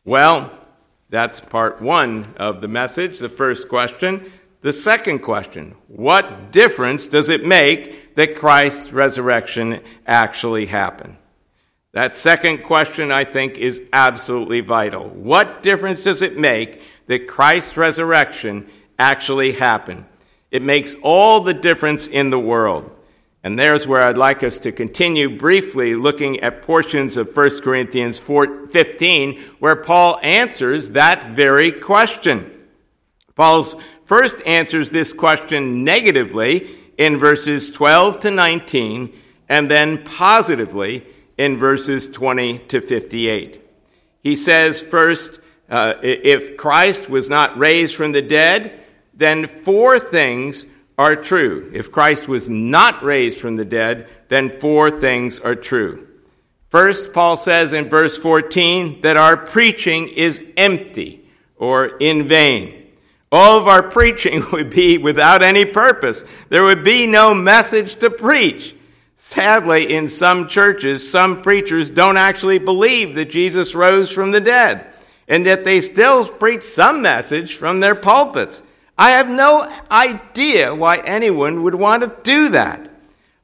Well, 0.06 0.52
that's 1.10 1.40
part 1.40 1.82
one 1.82 2.36
of 2.38 2.62
the 2.62 2.68
message, 2.68 3.18
the 3.18 3.30
first 3.30 3.68
question. 3.68 4.32
The 4.62 4.74
second 4.74 5.20
question 5.20 5.76
What 5.88 6.52
difference 6.52 7.08
does 7.08 7.30
it 7.30 7.46
make 7.46 8.16
that 8.16 8.36
Christ's 8.36 8.92
resurrection 8.92 9.82
actually 10.06 10.68
happened? 10.68 11.18
That 11.98 12.16
second 12.16 12.60
question, 12.60 13.12
I 13.12 13.24
think, 13.24 13.58
is 13.58 13.82
absolutely 13.92 14.60
vital. 14.60 15.10
What 15.10 15.64
difference 15.64 16.04
does 16.04 16.22
it 16.22 16.38
make 16.38 16.80
that 17.08 17.28
Christ's 17.28 17.76
resurrection 17.76 18.70
actually 19.00 19.54
happened? 19.54 20.06
It 20.52 20.62
makes 20.62 20.96
all 21.02 21.40
the 21.40 21.56
difference 21.56 22.06
in 22.06 22.30
the 22.30 22.38
world. 22.38 22.92
And 23.42 23.58
there's 23.58 23.88
where 23.88 24.04
I'd 24.04 24.16
like 24.16 24.44
us 24.44 24.60
to 24.60 24.72
continue 24.72 25.40
briefly 25.40 25.96
looking 25.96 26.40
at 26.42 26.62
portions 26.62 27.18
of 27.18 27.36
1 27.36 27.62
Corinthians 27.62 28.20
4, 28.20 28.68
15 28.68 29.40
where 29.58 29.76
Paul 29.76 30.20
answers 30.22 30.92
that 30.92 31.32
very 31.32 31.72
question. 31.72 32.60
Paul's 33.34 33.76
first 34.06 34.40
answers 34.46 34.92
this 34.92 35.14
question 35.14 35.84
negatively 35.84 36.76
in 37.00 37.18
verses 37.18 37.72
12 37.72 38.20
to 38.20 38.30
19 38.30 39.20
and 39.50 39.72
then 39.72 40.04
positively 40.04 41.04
in 41.38 41.58
verses 41.58 42.08
20 42.08 42.60
to 42.60 42.82
58. 42.82 43.62
He 44.22 44.36
says, 44.36 44.82
first, 44.82 45.40
uh, 45.70 45.94
if 46.02 46.58
Christ 46.58 47.10
was 47.10 47.30
not 47.30 47.58
raised 47.58 47.96
from 47.96 48.12
the 48.12 48.22
dead, 48.22 48.80
then 49.14 49.48
four 49.48 50.00
things 50.00 50.66
are 50.98 51.16
true. 51.16 51.70
If 51.74 51.92
Christ 51.92 52.28
was 52.28 52.50
not 52.50 53.04
raised 53.04 53.40
from 53.40 53.56
the 53.56 53.66
dead, 53.66 54.10
then 54.30 54.60
four 54.60 54.90
things 55.00 55.40
are 55.40 55.56
true. 55.56 56.08
First, 56.70 57.14
Paul 57.14 57.38
says 57.38 57.72
in 57.74 57.90
verse 57.90 58.18
14 58.18 59.02
that 59.02 59.18
our 59.18 59.38
preaching 59.38 60.10
is 60.10 60.44
empty 60.58 61.26
or 61.56 61.98
in 61.98 62.28
vain. 62.28 62.92
All 63.32 63.60
of 63.60 63.68
our 63.68 63.84
preaching 63.84 64.44
would 64.52 64.70
be 64.70 64.98
without 64.98 65.42
any 65.42 65.66
purpose. 65.66 66.26
There 66.50 66.64
would 66.64 66.84
be 66.84 67.08
no 67.08 67.34
message 67.34 67.96
to 67.98 68.10
preach. 68.10 68.76
Sadly, 69.20 69.92
in 69.92 70.10
some 70.10 70.48
churches, 70.48 71.10
some 71.10 71.42
preachers 71.42 71.90
don't 71.90 72.18
actually 72.18 72.60
believe 72.60 73.16
that 73.16 73.32
Jesus 73.32 73.74
rose 73.74 74.12
from 74.12 74.30
the 74.30 74.40
dead, 74.40 74.86
and 75.28 75.48
that 75.48 75.66
they 75.66 75.82
still 75.82 76.28
preach 76.28 76.62
some 76.62 77.02
message 77.02 77.56
from 77.56 77.80
their 77.80 77.96
pulpits. 77.96 78.62
I 78.96 79.12
have 79.12 79.28
no 79.28 79.74
idea 79.90 80.76
why 80.76 80.98
anyone 80.98 81.64
would 81.64 81.74
want 81.74 82.04
to 82.04 82.16
do 82.22 82.50
that. 82.50 82.80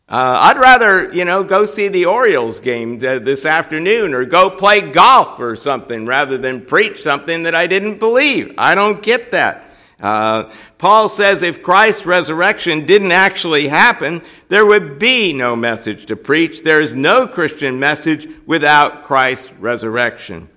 Uh, 0.07 0.37
I'd 0.41 0.57
rather, 0.57 1.11
you 1.11 1.25
know, 1.25 1.43
go 1.43 1.65
see 1.65 1.87
the 1.87 2.05
Orioles 2.05 2.59
game 2.59 2.99
this 2.99 3.43
afternoon 3.43 4.13
or 4.13 4.25
go 4.25 4.51
play 4.51 4.81
golf 4.91 5.39
or 5.39 5.55
something 5.55 6.05
rather 6.05 6.37
than 6.37 6.67
preach 6.67 7.01
something 7.01 7.43
that 7.43 7.55
I 7.55 7.65
didn't 7.65 7.97
believe. 7.97 8.53
I 8.59 8.75
don't 8.75 9.01
get 9.01 9.31
that. 9.31 9.71
Uh, 10.03 10.51
Paul 10.79 11.07
says 11.07 11.41
if 11.43 11.63
Christ's 11.63 12.05
resurrection 12.05 12.85
didn't 12.85 13.13
actually 13.13 13.69
happen, 13.69 14.21
there 14.49 14.65
would 14.65 14.99
be 14.99 15.31
no 15.31 15.55
message 15.55 16.05
to 16.07 16.17
preach. 16.17 16.63
There 16.63 16.81
is 16.81 16.93
no 16.93 17.25
Christian 17.25 17.79
message 17.79 18.27
without 18.45 19.05
Christ's 19.05 19.53
resurrection. 19.53 20.49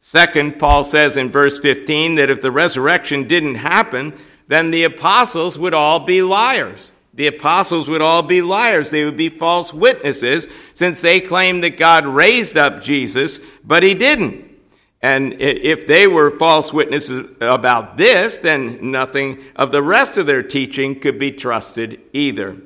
Second, 0.00 0.58
Paul 0.58 0.82
says 0.82 1.18
in 1.18 1.30
verse 1.30 1.58
15 1.58 2.14
that 2.14 2.30
if 2.30 2.40
the 2.40 2.50
resurrection 2.50 3.28
didn't 3.28 3.56
happen, 3.56 4.14
then 4.48 4.70
the 4.70 4.84
apostles 4.84 5.58
would 5.58 5.74
all 5.74 6.00
be 6.00 6.22
liars. 6.22 6.92
The 7.12 7.26
apostles 7.26 7.90
would 7.90 8.00
all 8.00 8.22
be 8.22 8.40
liars. 8.40 8.90
They 8.90 9.04
would 9.04 9.16
be 9.16 9.28
false 9.28 9.74
witnesses 9.74 10.46
since 10.72 11.02
they 11.02 11.20
claimed 11.20 11.64
that 11.64 11.76
God 11.76 12.06
raised 12.06 12.56
up 12.56 12.82
Jesus, 12.82 13.40
but 13.62 13.82
he 13.82 13.94
didn't. 13.94 14.45
And 15.02 15.34
if 15.40 15.86
they 15.86 16.06
were 16.06 16.30
false 16.30 16.72
witnesses 16.72 17.30
about 17.40 17.96
this, 17.96 18.38
then 18.38 18.90
nothing 18.90 19.42
of 19.54 19.70
the 19.70 19.82
rest 19.82 20.16
of 20.16 20.26
their 20.26 20.42
teaching 20.42 20.98
could 20.98 21.18
be 21.18 21.32
trusted 21.32 22.00
either. 22.12 22.56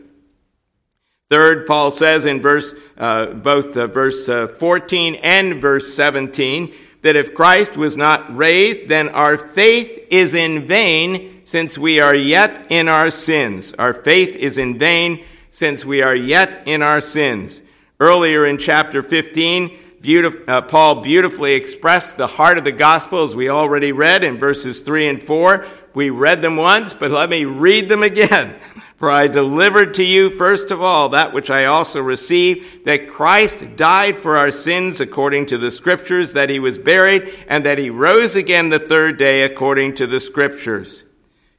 Third, 1.28 1.66
Paul 1.66 1.90
says 1.90 2.24
in 2.24 2.40
verse, 2.40 2.74
uh, 2.98 3.26
both 3.26 3.76
uh, 3.76 3.86
verse 3.86 4.28
uh, 4.28 4.48
14 4.48 5.16
and 5.16 5.60
verse 5.60 5.94
17, 5.94 6.74
that 7.02 7.16
if 7.16 7.34
Christ 7.34 7.76
was 7.76 7.96
not 7.96 8.36
raised, 8.36 8.88
then 8.88 9.08
our 9.10 9.38
faith 9.38 10.06
is 10.10 10.34
in 10.34 10.66
vain 10.66 11.42
since 11.44 11.78
we 11.78 12.00
are 12.00 12.14
yet 12.14 12.66
in 12.68 12.88
our 12.88 13.10
sins. 13.10 13.72
Our 13.78 13.94
faith 13.94 14.34
is 14.34 14.58
in 14.58 14.78
vain 14.78 15.24
since 15.50 15.84
we 15.84 16.02
are 16.02 16.16
yet 16.16 16.62
in 16.66 16.82
our 16.82 17.00
sins. 17.00 17.62
Earlier 17.98 18.46
in 18.46 18.58
chapter 18.58 19.02
15, 19.02 19.78
uh, 20.02 20.62
Paul 20.62 21.02
beautifully 21.02 21.52
expressed 21.52 22.16
the 22.16 22.26
heart 22.26 22.56
of 22.56 22.64
the 22.64 22.72
gospel 22.72 23.24
as 23.24 23.34
we 23.34 23.50
already 23.50 23.92
read 23.92 24.24
in 24.24 24.38
verses 24.38 24.80
3 24.80 25.08
and 25.08 25.22
4. 25.22 25.66
We 25.92 26.08
read 26.08 26.40
them 26.40 26.56
once, 26.56 26.94
but 26.94 27.10
let 27.10 27.28
me 27.28 27.44
read 27.44 27.88
them 27.88 28.02
again. 28.02 28.58
For 28.96 29.10
I 29.10 29.28
delivered 29.28 29.94
to 29.94 30.04
you, 30.04 30.30
first 30.30 30.70
of 30.70 30.82
all, 30.82 31.10
that 31.10 31.32
which 31.32 31.50
I 31.50 31.64
also 31.64 32.00
received, 32.02 32.84
that 32.84 33.08
Christ 33.08 33.74
died 33.74 34.18
for 34.18 34.36
our 34.36 34.50
sins 34.50 35.00
according 35.00 35.46
to 35.46 35.56
the 35.56 35.70
scriptures, 35.70 36.34
that 36.34 36.50
he 36.50 36.58
was 36.58 36.76
buried, 36.76 37.32
and 37.48 37.64
that 37.64 37.78
he 37.78 37.88
rose 37.88 38.36
again 38.36 38.68
the 38.68 38.78
third 38.78 39.16
day 39.16 39.42
according 39.42 39.94
to 39.94 40.06
the 40.06 40.20
scriptures. 40.20 41.02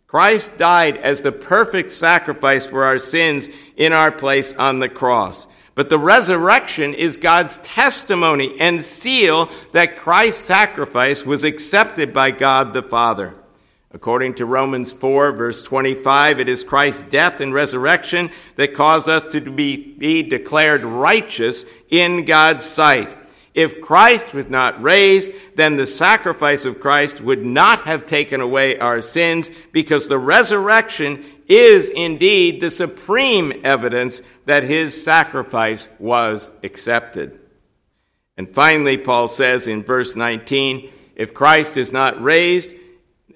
Christ 0.05 0.55
died 0.57 0.97
as 0.97 1.23
the 1.23 1.31
perfect 1.31 1.91
sacrifice 1.91 2.67
for 2.67 2.83
our 2.83 2.99
sins 2.99 3.49
in 3.75 3.91
our 3.91 4.11
place 4.11 4.53
on 4.53 4.77
the 4.77 4.89
cross. 4.89 5.47
But 5.81 5.89
the 5.89 5.97
resurrection 5.97 6.93
is 6.93 7.17
God's 7.17 7.57
testimony 7.63 8.55
and 8.59 8.85
seal 8.85 9.49
that 9.71 9.97
Christ's 9.97 10.43
sacrifice 10.43 11.25
was 11.25 11.43
accepted 11.43 12.13
by 12.13 12.29
God 12.29 12.73
the 12.73 12.83
Father. 12.83 13.33
According 13.91 14.35
to 14.35 14.45
Romans 14.45 14.91
4, 14.91 15.31
verse 15.31 15.63
25, 15.63 16.39
it 16.39 16.47
is 16.47 16.63
Christ's 16.63 17.01
death 17.09 17.41
and 17.41 17.51
resurrection 17.51 18.29
that 18.57 18.75
cause 18.75 19.07
us 19.07 19.23
to 19.31 19.41
be, 19.41 19.75
be 19.75 20.21
declared 20.21 20.83
righteous 20.83 21.65
in 21.89 22.25
God's 22.25 22.63
sight. 22.63 23.17
If 23.55 23.81
Christ 23.81 24.35
was 24.35 24.47
not 24.49 24.81
raised, 24.83 25.31
then 25.55 25.77
the 25.77 25.87
sacrifice 25.87 26.63
of 26.63 26.79
Christ 26.79 27.19
would 27.21 27.43
not 27.43 27.81
have 27.81 28.05
taken 28.05 28.39
away 28.39 28.77
our 28.77 29.01
sins 29.01 29.49
because 29.71 30.07
the 30.07 30.19
resurrection 30.19 31.25
is 31.51 31.89
indeed 31.89 32.61
the 32.61 32.71
supreme 32.71 33.51
evidence 33.65 34.21
that 34.45 34.63
his 34.63 35.03
sacrifice 35.03 35.89
was 35.99 36.49
accepted. 36.63 37.37
And 38.37 38.49
finally, 38.49 38.97
Paul 38.97 39.27
says 39.27 39.67
in 39.67 39.83
verse 39.83 40.15
19, 40.15 40.89
if 41.15 41.33
Christ 41.33 41.75
is 41.75 41.91
not 41.91 42.23
raised, 42.23 42.69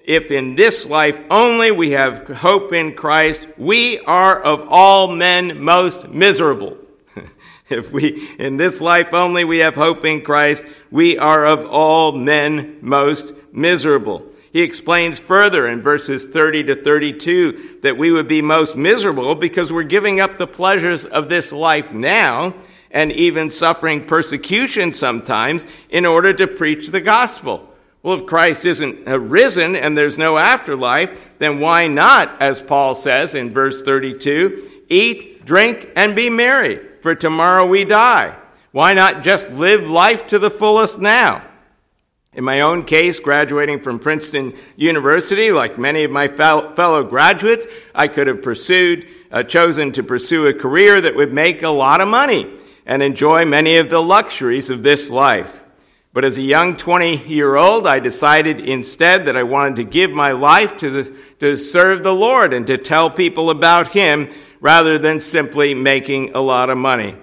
if 0.02 0.30
in 0.30 0.54
this 0.54 0.86
life 0.86 1.22
only 1.30 1.70
we 1.70 1.90
have 1.90 2.26
hope 2.28 2.72
in 2.72 2.94
Christ, 2.94 3.46
we 3.58 3.98
are 4.00 4.40
of 4.40 4.66
all 4.70 5.14
men 5.14 5.62
most 5.62 6.08
miserable. 6.08 6.78
if 7.68 7.92
we, 7.92 8.34
in 8.38 8.56
this 8.56 8.80
life 8.80 9.12
only 9.12 9.44
we 9.44 9.58
have 9.58 9.74
hope 9.74 10.06
in 10.06 10.22
Christ, 10.22 10.64
we 10.90 11.18
are 11.18 11.44
of 11.44 11.66
all 11.66 12.12
men 12.12 12.78
most 12.80 13.34
miserable. 13.52 14.24
He 14.52 14.62
explains 14.62 15.18
further 15.18 15.66
in 15.66 15.82
verses 15.82 16.26
30 16.26 16.64
to 16.64 16.82
32 16.82 17.80
that 17.82 17.98
we 17.98 18.10
would 18.10 18.28
be 18.28 18.42
most 18.42 18.76
miserable 18.76 19.34
because 19.34 19.72
we're 19.72 19.82
giving 19.82 20.20
up 20.20 20.38
the 20.38 20.46
pleasures 20.46 21.04
of 21.04 21.28
this 21.28 21.52
life 21.52 21.92
now 21.92 22.54
and 22.90 23.12
even 23.12 23.50
suffering 23.50 24.04
persecution 24.04 24.92
sometimes 24.92 25.66
in 25.90 26.06
order 26.06 26.32
to 26.32 26.46
preach 26.46 26.88
the 26.88 27.00
gospel. 27.00 27.68
Well, 28.02 28.18
if 28.18 28.26
Christ 28.26 28.64
isn't 28.64 29.08
uh, 29.08 29.18
risen 29.18 29.74
and 29.74 29.98
there's 29.98 30.16
no 30.16 30.38
afterlife, 30.38 31.38
then 31.38 31.58
why 31.58 31.88
not, 31.88 32.40
as 32.40 32.60
Paul 32.60 32.94
says 32.94 33.34
in 33.34 33.52
verse 33.52 33.82
32, 33.82 34.84
eat, 34.88 35.44
drink, 35.44 35.90
and 35.96 36.14
be 36.14 36.30
merry, 36.30 36.80
for 37.00 37.14
tomorrow 37.14 37.66
we 37.66 37.84
die? 37.84 38.36
Why 38.70 38.94
not 38.94 39.22
just 39.22 39.52
live 39.52 39.90
life 39.90 40.28
to 40.28 40.38
the 40.38 40.50
fullest 40.50 41.00
now? 41.00 41.42
In 42.36 42.44
my 42.44 42.60
own 42.60 42.84
case, 42.84 43.18
graduating 43.18 43.80
from 43.80 43.98
Princeton 43.98 44.52
University, 44.76 45.50
like 45.52 45.78
many 45.78 46.04
of 46.04 46.10
my 46.10 46.28
fellow 46.28 47.02
graduates, 47.02 47.66
I 47.94 48.08
could 48.08 48.26
have 48.26 48.42
pursued, 48.42 49.08
uh, 49.32 49.42
chosen 49.42 49.90
to 49.92 50.02
pursue 50.02 50.46
a 50.46 50.52
career 50.52 51.00
that 51.00 51.16
would 51.16 51.32
make 51.32 51.62
a 51.62 51.70
lot 51.70 52.02
of 52.02 52.08
money 52.08 52.54
and 52.84 53.02
enjoy 53.02 53.46
many 53.46 53.78
of 53.78 53.88
the 53.88 54.02
luxuries 54.02 54.68
of 54.68 54.82
this 54.82 55.08
life. 55.08 55.64
But 56.12 56.26
as 56.26 56.36
a 56.36 56.42
young 56.42 56.76
20 56.76 57.26
year 57.26 57.56
old, 57.56 57.86
I 57.86 58.00
decided 58.00 58.60
instead 58.60 59.24
that 59.24 59.36
I 59.36 59.42
wanted 59.42 59.76
to 59.76 59.84
give 59.84 60.10
my 60.10 60.32
life 60.32 60.76
to, 60.76 60.90
the, 60.90 61.16
to 61.40 61.56
serve 61.56 62.02
the 62.02 62.14
Lord 62.14 62.52
and 62.52 62.66
to 62.66 62.76
tell 62.76 63.08
people 63.08 63.48
about 63.48 63.92
Him 63.92 64.30
rather 64.60 64.98
than 64.98 65.20
simply 65.20 65.72
making 65.72 66.34
a 66.34 66.42
lot 66.42 66.68
of 66.68 66.76
money. 66.76 67.16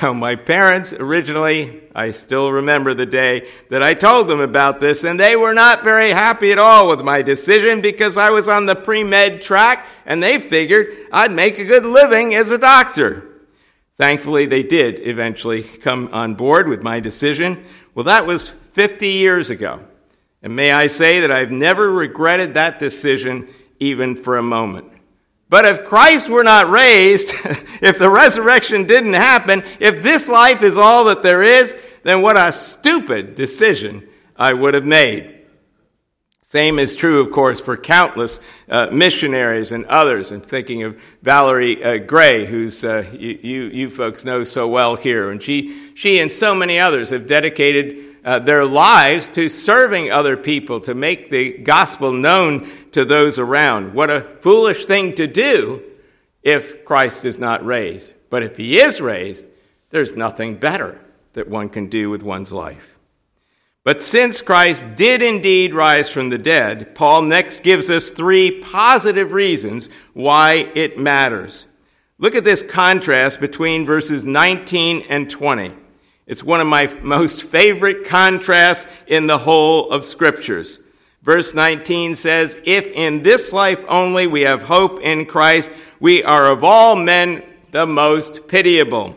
Now, 0.00 0.12
my 0.12 0.36
parents 0.36 0.92
originally, 0.92 1.82
I 1.94 2.12
still 2.12 2.50
remember 2.50 2.94
the 2.94 3.04
day 3.04 3.48
that 3.68 3.82
I 3.82 3.94
told 3.94 4.26
them 4.26 4.40
about 4.40 4.80
this, 4.80 5.04
and 5.04 5.20
they 5.20 5.36
were 5.36 5.52
not 5.52 5.84
very 5.84 6.10
happy 6.10 6.50
at 6.50 6.58
all 6.58 6.88
with 6.88 7.00
my 7.00 7.20
decision 7.20 7.80
because 7.82 8.16
I 8.16 8.30
was 8.30 8.48
on 8.48 8.66
the 8.66 8.74
pre 8.74 9.04
med 9.04 9.42
track 9.42 9.86
and 10.06 10.22
they 10.22 10.38
figured 10.38 10.86
I'd 11.12 11.32
make 11.32 11.58
a 11.58 11.64
good 11.64 11.84
living 11.84 12.34
as 12.34 12.50
a 12.50 12.58
doctor. 12.58 13.28
Thankfully, 13.98 14.46
they 14.46 14.62
did 14.62 15.06
eventually 15.06 15.62
come 15.62 16.08
on 16.12 16.36
board 16.36 16.68
with 16.68 16.82
my 16.82 17.00
decision. 17.00 17.62
Well, 17.94 18.04
that 18.04 18.26
was 18.26 18.48
50 18.48 19.08
years 19.08 19.50
ago. 19.50 19.80
And 20.42 20.56
may 20.56 20.72
I 20.72 20.86
say 20.86 21.20
that 21.20 21.30
I've 21.30 21.50
never 21.50 21.90
regretted 21.90 22.54
that 22.54 22.78
decision 22.78 23.48
even 23.78 24.16
for 24.16 24.38
a 24.38 24.42
moment. 24.42 24.91
But 25.52 25.66
if 25.66 25.84
Christ 25.84 26.30
were 26.30 26.42
not 26.42 26.70
raised, 26.70 27.34
if 27.82 27.98
the 27.98 28.08
resurrection 28.08 28.84
didn't 28.84 29.12
happen, 29.12 29.62
if 29.80 30.02
this 30.02 30.26
life 30.26 30.62
is 30.62 30.78
all 30.78 31.04
that 31.04 31.22
there 31.22 31.42
is, 31.42 31.76
then 32.04 32.22
what 32.22 32.38
a 32.38 32.50
stupid 32.52 33.34
decision 33.34 34.08
I 34.34 34.54
would 34.54 34.72
have 34.72 34.86
made. 34.86 35.40
Same 36.40 36.78
is 36.78 36.96
true, 36.96 37.20
of 37.20 37.30
course, 37.32 37.60
for 37.60 37.76
countless 37.76 38.40
uh, 38.66 38.86
missionaries 38.86 39.72
and 39.72 39.84
others. 39.84 40.32
I'm 40.32 40.40
thinking 40.40 40.84
of 40.84 40.98
Valerie 41.20 41.84
uh, 41.84 41.98
Gray, 41.98 42.46
who's 42.46 42.82
uh, 42.82 43.04
you, 43.12 43.38
you, 43.42 43.62
you, 43.64 43.90
folks 43.90 44.24
know 44.24 44.44
so 44.44 44.66
well 44.66 44.96
here. 44.96 45.30
And 45.30 45.42
she, 45.42 45.94
she 45.94 46.18
and 46.18 46.32
so 46.32 46.54
many 46.54 46.78
others 46.78 47.10
have 47.10 47.26
dedicated 47.26 48.11
uh, 48.24 48.38
their 48.38 48.64
lives 48.64 49.28
to 49.28 49.48
serving 49.48 50.10
other 50.10 50.36
people, 50.36 50.80
to 50.80 50.94
make 50.94 51.30
the 51.30 51.58
gospel 51.58 52.12
known 52.12 52.70
to 52.92 53.04
those 53.04 53.38
around. 53.38 53.94
What 53.94 54.10
a 54.10 54.20
foolish 54.20 54.86
thing 54.86 55.14
to 55.16 55.26
do 55.26 55.82
if 56.42 56.84
Christ 56.84 57.24
is 57.24 57.38
not 57.38 57.64
raised. 57.64 58.14
But 58.30 58.42
if 58.42 58.56
he 58.56 58.80
is 58.80 59.00
raised, 59.00 59.46
there's 59.90 60.16
nothing 60.16 60.56
better 60.56 61.00
that 61.34 61.48
one 61.48 61.68
can 61.68 61.88
do 61.88 62.10
with 62.10 62.22
one's 62.22 62.52
life. 62.52 62.96
But 63.84 64.00
since 64.00 64.40
Christ 64.40 64.94
did 64.94 65.22
indeed 65.22 65.74
rise 65.74 66.08
from 66.08 66.30
the 66.30 66.38
dead, 66.38 66.94
Paul 66.94 67.22
next 67.22 67.64
gives 67.64 67.90
us 67.90 68.10
three 68.10 68.60
positive 68.60 69.32
reasons 69.32 69.88
why 70.12 70.70
it 70.74 70.98
matters. 70.98 71.66
Look 72.18 72.36
at 72.36 72.44
this 72.44 72.62
contrast 72.62 73.40
between 73.40 73.84
verses 73.84 74.22
19 74.22 75.06
and 75.08 75.28
20. 75.28 75.72
It's 76.26 76.42
one 76.42 76.60
of 76.60 76.66
my 76.66 76.86
most 77.02 77.42
favorite 77.42 78.04
contrasts 78.04 78.86
in 79.06 79.26
the 79.26 79.38
whole 79.38 79.90
of 79.90 80.04
scriptures. 80.04 80.78
Verse 81.22 81.54
19 81.54 82.16
says, 82.16 82.58
If 82.64 82.90
in 82.90 83.22
this 83.22 83.52
life 83.52 83.84
only 83.88 84.26
we 84.26 84.42
have 84.42 84.64
hope 84.64 85.00
in 85.00 85.26
Christ, 85.26 85.70
we 86.00 86.24
are 86.24 86.50
of 86.50 86.64
all 86.64 86.96
men 86.96 87.44
the 87.70 87.86
most 87.86 88.48
pitiable. 88.48 89.16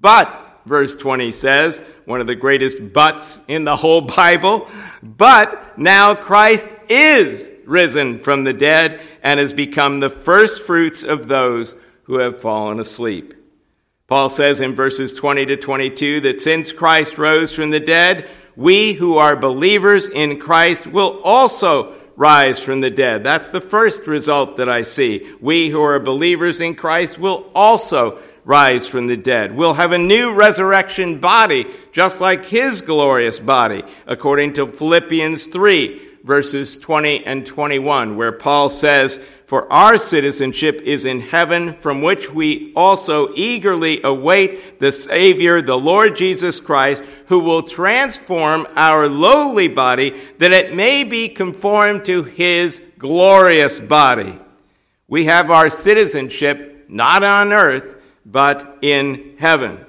But, 0.00 0.60
verse 0.66 0.96
20 0.96 1.30
says, 1.32 1.80
one 2.04 2.20
of 2.20 2.26
the 2.26 2.34
greatest 2.34 2.92
buts 2.92 3.40
in 3.48 3.64
the 3.64 3.76
whole 3.76 4.00
Bible. 4.16 4.68
But 5.02 5.78
now 5.78 6.14
Christ 6.14 6.66
is 6.88 7.50
risen 7.66 8.18
from 8.18 8.44
the 8.44 8.52
dead 8.52 9.00
and 9.22 9.40
has 9.40 9.52
become 9.52 10.00
the 10.00 10.10
first 10.10 10.66
fruits 10.66 11.02
of 11.02 11.28
those 11.28 11.74
who 12.04 12.18
have 12.18 12.40
fallen 12.40 12.80
asleep. 12.80 13.34
Paul 14.06 14.28
says 14.28 14.60
in 14.60 14.74
verses 14.74 15.14
20 15.14 15.46
to 15.46 15.56
22 15.56 16.20
that 16.20 16.40
since 16.40 16.72
Christ 16.72 17.16
rose 17.16 17.54
from 17.54 17.70
the 17.70 17.80
dead, 17.80 18.28
we 18.54 18.92
who 18.92 19.16
are 19.16 19.34
believers 19.34 20.08
in 20.08 20.38
Christ 20.38 20.86
will 20.86 21.22
also 21.24 21.94
rise 22.14 22.58
from 22.58 22.80
the 22.80 22.90
dead. 22.90 23.24
That's 23.24 23.48
the 23.48 23.62
first 23.62 24.06
result 24.06 24.58
that 24.58 24.68
I 24.68 24.82
see. 24.82 25.34
We 25.40 25.70
who 25.70 25.80
are 25.80 25.98
believers 25.98 26.60
in 26.60 26.74
Christ 26.74 27.18
will 27.18 27.50
also 27.54 28.20
rise 28.44 28.86
from 28.86 29.06
the 29.06 29.16
dead. 29.16 29.56
We'll 29.56 29.74
have 29.74 29.92
a 29.92 29.98
new 29.98 30.34
resurrection 30.34 31.18
body, 31.18 31.66
just 31.92 32.20
like 32.20 32.44
his 32.44 32.82
glorious 32.82 33.38
body, 33.38 33.82
according 34.06 34.52
to 34.54 34.70
Philippians 34.70 35.46
3, 35.46 36.03
verses 36.24 36.78
20 36.78 37.26
and 37.26 37.44
21, 37.44 38.16
where 38.16 38.32
Paul 38.32 38.70
says, 38.70 39.20
For 39.44 39.70
our 39.70 39.98
citizenship 39.98 40.80
is 40.80 41.04
in 41.04 41.20
heaven, 41.20 41.74
from 41.74 42.00
which 42.00 42.32
we 42.32 42.72
also 42.74 43.28
eagerly 43.34 44.00
await 44.02 44.80
the 44.80 44.90
Savior, 44.90 45.60
the 45.60 45.78
Lord 45.78 46.16
Jesus 46.16 46.58
Christ, 46.58 47.04
who 47.26 47.40
will 47.40 47.62
transform 47.62 48.66
our 48.74 49.06
lowly 49.06 49.68
body 49.68 50.18
that 50.38 50.52
it 50.52 50.74
may 50.74 51.04
be 51.04 51.28
conformed 51.28 52.06
to 52.06 52.24
his 52.24 52.80
glorious 52.98 53.78
body. 53.78 54.38
We 55.06 55.26
have 55.26 55.50
our 55.50 55.68
citizenship 55.68 56.86
not 56.88 57.22
on 57.22 57.52
earth, 57.52 57.96
but 58.24 58.78
in 58.80 59.36
heaven. 59.38 59.84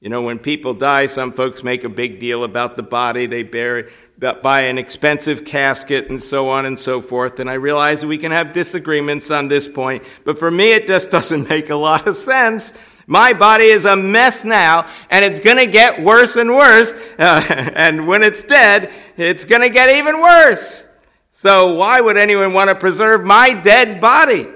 You 0.00 0.08
know, 0.08 0.22
when 0.22 0.38
people 0.38 0.72
die, 0.72 1.06
some 1.06 1.32
folks 1.32 1.62
make 1.62 1.84
a 1.84 1.88
big 1.90 2.20
deal 2.20 2.42
about 2.42 2.76
the 2.76 2.82
body. 2.82 3.26
They 3.26 3.42
bury, 3.42 3.92
buy 4.20 4.62
an 4.62 4.78
expensive 4.78 5.44
casket 5.44 6.10
and 6.10 6.22
so 6.22 6.50
on 6.50 6.66
and 6.66 6.78
so 6.78 7.00
forth. 7.00 7.40
And 7.40 7.48
I 7.48 7.54
realize 7.54 8.04
we 8.04 8.18
can 8.18 8.32
have 8.32 8.52
disagreements 8.52 9.30
on 9.30 9.48
this 9.48 9.66
point, 9.66 10.04
but 10.24 10.38
for 10.38 10.50
me, 10.50 10.72
it 10.72 10.86
just 10.86 11.10
doesn't 11.16 11.48
make 11.48 11.70
a 11.70 11.76
lot 11.76 12.06
of 12.06 12.16
sense. 12.16 12.74
My 13.06 13.32
body 13.32 13.64
is 13.64 13.86
a 13.86 13.96
mess 13.96 14.44
now, 14.44 14.88
and 15.10 15.24
it's 15.24 15.40
going 15.40 15.56
to 15.56 15.66
get 15.66 16.00
worse 16.02 16.36
and 16.36 16.50
worse. 16.50 16.94
Uh, 17.20 17.42
and 17.74 18.06
when 18.06 18.22
it's 18.22 18.42
dead, 18.42 18.90
it's 19.18 19.44
going 19.44 19.60
to 19.60 19.68
get 19.68 19.94
even 19.98 20.20
worse. 20.22 20.86
So 21.30 21.74
why 21.74 22.00
would 22.00 22.16
anyone 22.16 22.54
want 22.54 22.70
to 22.70 22.74
preserve 22.74 23.24
my 23.24 23.52
dead 23.52 24.00
body? 24.00 24.48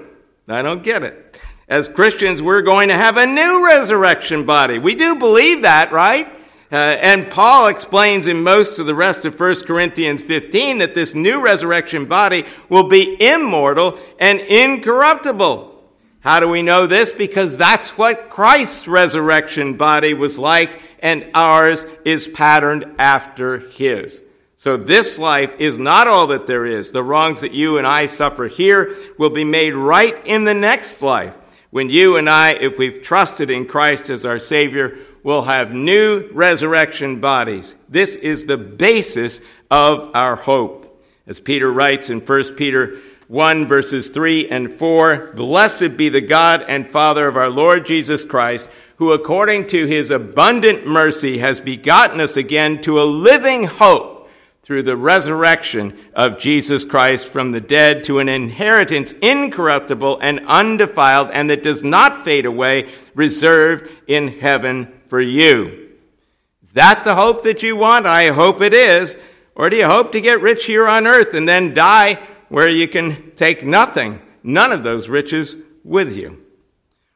I 0.47 0.63
don't 0.63 0.81
get 0.81 1.03
it 1.03 1.25
as 1.67 1.89
Christians, 1.89 2.41
we're 2.41 2.61
going 2.61 2.89
to 2.89 2.95
have 2.95 3.17
a 3.17 3.25
new 3.25 3.65
resurrection 3.65 4.45
body. 4.45 4.77
We 4.77 4.95
do 4.95 5.15
believe 5.15 5.63
that, 5.63 5.91
right? 5.91 6.31
Uh, 6.75 6.99
and 7.01 7.31
Paul 7.31 7.69
explains 7.69 8.27
in 8.27 8.43
most 8.43 8.79
of 8.79 8.85
the 8.85 8.93
rest 8.93 9.23
of 9.23 9.39
1 9.39 9.61
Corinthians 9.61 10.21
15 10.21 10.79
that 10.79 10.93
this 10.93 11.15
new 11.15 11.41
resurrection 11.41 12.03
body 12.03 12.43
will 12.67 12.89
be 12.89 13.15
immortal 13.17 13.97
and 14.19 14.41
incorruptible. 14.41 15.81
How 16.19 16.41
do 16.41 16.49
we 16.49 16.61
know 16.61 16.85
this? 16.85 17.13
Because 17.13 17.55
that's 17.55 17.97
what 17.97 18.29
Christ's 18.29 18.89
resurrection 18.89 19.77
body 19.77 20.13
was 20.13 20.37
like, 20.37 20.81
and 20.99 21.25
ours 21.33 21.85
is 22.03 22.27
patterned 22.27 22.95
after 22.99 23.59
his. 23.59 24.21
So 24.57 24.75
this 24.75 25.17
life 25.17 25.55
is 25.57 25.79
not 25.79 26.09
all 26.09 26.27
that 26.27 26.45
there 26.45 26.65
is. 26.65 26.91
The 26.91 27.03
wrongs 27.03 27.39
that 27.39 27.53
you 27.53 27.77
and 27.77 27.87
I 27.87 28.07
suffer 28.07 28.49
here 28.49 28.93
will 29.17 29.29
be 29.29 29.45
made 29.45 29.75
right 29.75 30.21
in 30.27 30.43
the 30.43 30.53
next 30.53 31.01
life. 31.01 31.37
When 31.69 31.89
you 31.89 32.17
and 32.17 32.29
I, 32.29 32.51
if 32.51 32.77
we've 32.77 33.01
trusted 33.01 33.49
in 33.49 33.65
Christ 33.65 34.09
as 34.09 34.25
our 34.25 34.39
Savior, 34.39 34.97
will 35.25 35.41
have 35.41 35.73
new 35.73 36.29
resurrection 36.33 37.19
bodies. 37.19 37.73
This 37.89 38.15
is 38.15 38.45
the 38.45 38.57
basis 38.57 39.41
of 39.71 40.11
our 40.13 40.35
hope. 40.35 41.03
As 41.25 41.39
Peter 41.39 41.73
writes 41.73 42.11
in 42.11 42.19
1 42.19 42.53
Peter 42.53 42.99
1 43.27 43.67
verses 43.67 44.09
3 44.09 44.49
and 44.49 44.71
4, 44.71 45.31
Blessed 45.33 45.97
be 45.97 46.09
the 46.09 46.21
God 46.21 46.63
and 46.67 46.87
Father 46.87 47.27
of 47.27 47.37
our 47.37 47.49
Lord 47.49 47.87
Jesus 47.87 48.23
Christ, 48.23 48.69
who 48.97 49.13
according 49.13 49.65
to 49.69 49.87
his 49.87 50.11
abundant 50.11 50.85
mercy 50.85 51.39
has 51.39 51.59
begotten 51.59 52.21
us 52.21 52.37
again 52.37 52.79
to 52.83 53.01
a 53.01 53.03
living 53.03 53.63
hope 53.63 54.14
through 54.65 54.81
the 54.81 54.97
resurrection 54.97 55.95
of 56.15 56.39
Jesus 56.39 56.83
Christ 56.83 57.27
from 57.27 57.51
the 57.51 57.61
dead 57.61 58.03
to 58.05 58.17
an 58.17 58.27
inheritance 58.27 59.11
incorruptible 59.21 60.17
and 60.23 60.39
undefiled 60.47 61.29
and 61.29 61.51
that 61.51 61.61
does 61.61 61.83
not 61.83 62.25
fade 62.25 62.47
away, 62.47 62.91
reserved 63.13 63.91
in 64.07 64.27
heaven 64.27 64.91
for 65.05 65.21
you. 65.21 65.91
Is 66.63 66.73
that 66.73 67.05
the 67.05 67.13
hope 67.13 67.43
that 67.43 67.61
you 67.61 67.75
want? 67.75 68.07
I 68.07 68.29
hope 68.29 68.59
it 68.59 68.73
is. 68.73 69.17
Or 69.53 69.69
do 69.69 69.77
you 69.77 69.85
hope 69.85 70.11
to 70.13 70.19
get 70.19 70.41
rich 70.41 70.65
here 70.65 70.87
on 70.87 71.05
earth 71.05 71.35
and 71.35 71.47
then 71.47 71.75
die 71.75 72.15
where 72.49 72.67
you 72.67 72.87
can 72.87 73.33
take 73.35 73.63
nothing, 73.63 74.19
none 74.41 74.71
of 74.71 74.83
those 74.83 75.07
riches 75.07 75.55
with 75.83 76.15
you? 76.15 76.43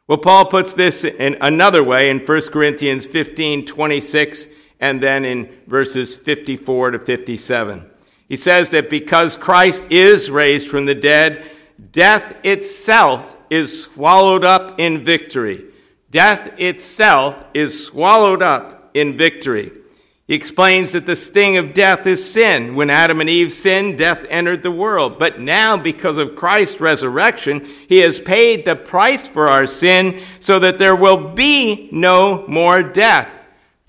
Well, 0.06 0.20
Paul 0.20 0.46
puts 0.46 0.76
this 0.76 1.04
in 1.04 1.36
another 1.42 1.84
way 1.84 2.12
in 2.12 2.20
1 2.20 2.42
Corinthians 2.52 3.08
15 3.08 3.66
26 3.66 4.46
and 4.80 5.02
then 5.02 5.26
in 5.26 5.50
verses 5.68 6.16
54 6.16 6.92
to 6.92 7.00
57. 7.00 7.90
He 8.28 8.38
says 8.38 8.70
that 8.70 8.90
because 8.90 9.36
Christ 9.36 9.84
is 9.90 10.30
raised 10.30 10.68
from 10.68 10.86
the 10.86 10.96
dead, 10.96 11.50
death 11.92 12.36
itself 12.44 13.36
is 13.50 13.84
swallowed 13.84 14.44
up 14.44 14.80
in 14.80 15.04
victory. 15.04 15.66
Death 16.12 16.54
itself 16.58 17.44
is 17.54 17.86
swallowed 17.86 18.42
up 18.42 18.92
in 18.94 19.18
victory. 19.18 19.72
He 20.28 20.36
explains 20.36 20.92
that 20.92 21.08
the 21.08 21.16
sting 21.16 21.58
of 21.58 21.74
death 21.74 22.06
is 22.06 22.32
sin. 22.32 22.76
When 22.76 22.92
Adam 22.92 23.20
and 23.20 23.28
Eve 23.28 23.52
sinned, 23.52 23.98
death 23.98 24.28
entered 24.30 24.62
the 24.62 24.70
world. 24.70 25.18
But 25.18 25.40
now, 25.40 25.76
because 25.76 26.20
of 26.20 26.36
Christ's 26.36 26.80
resurrection, 26.80 27.66
he 27.88 27.98
has 28.02 28.20
paid 28.20 28.64
the 28.64 28.76
price 28.76 29.28
for 29.28 29.50
our 29.50 29.66
sin 29.66 30.22
so 30.40 30.60
that 30.60 30.78
there 30.78 30.96
will 30.96 31.30
be 31.34 31.90
no 31.92 32.46
more 32.48 32.84
death. 32.84 33.39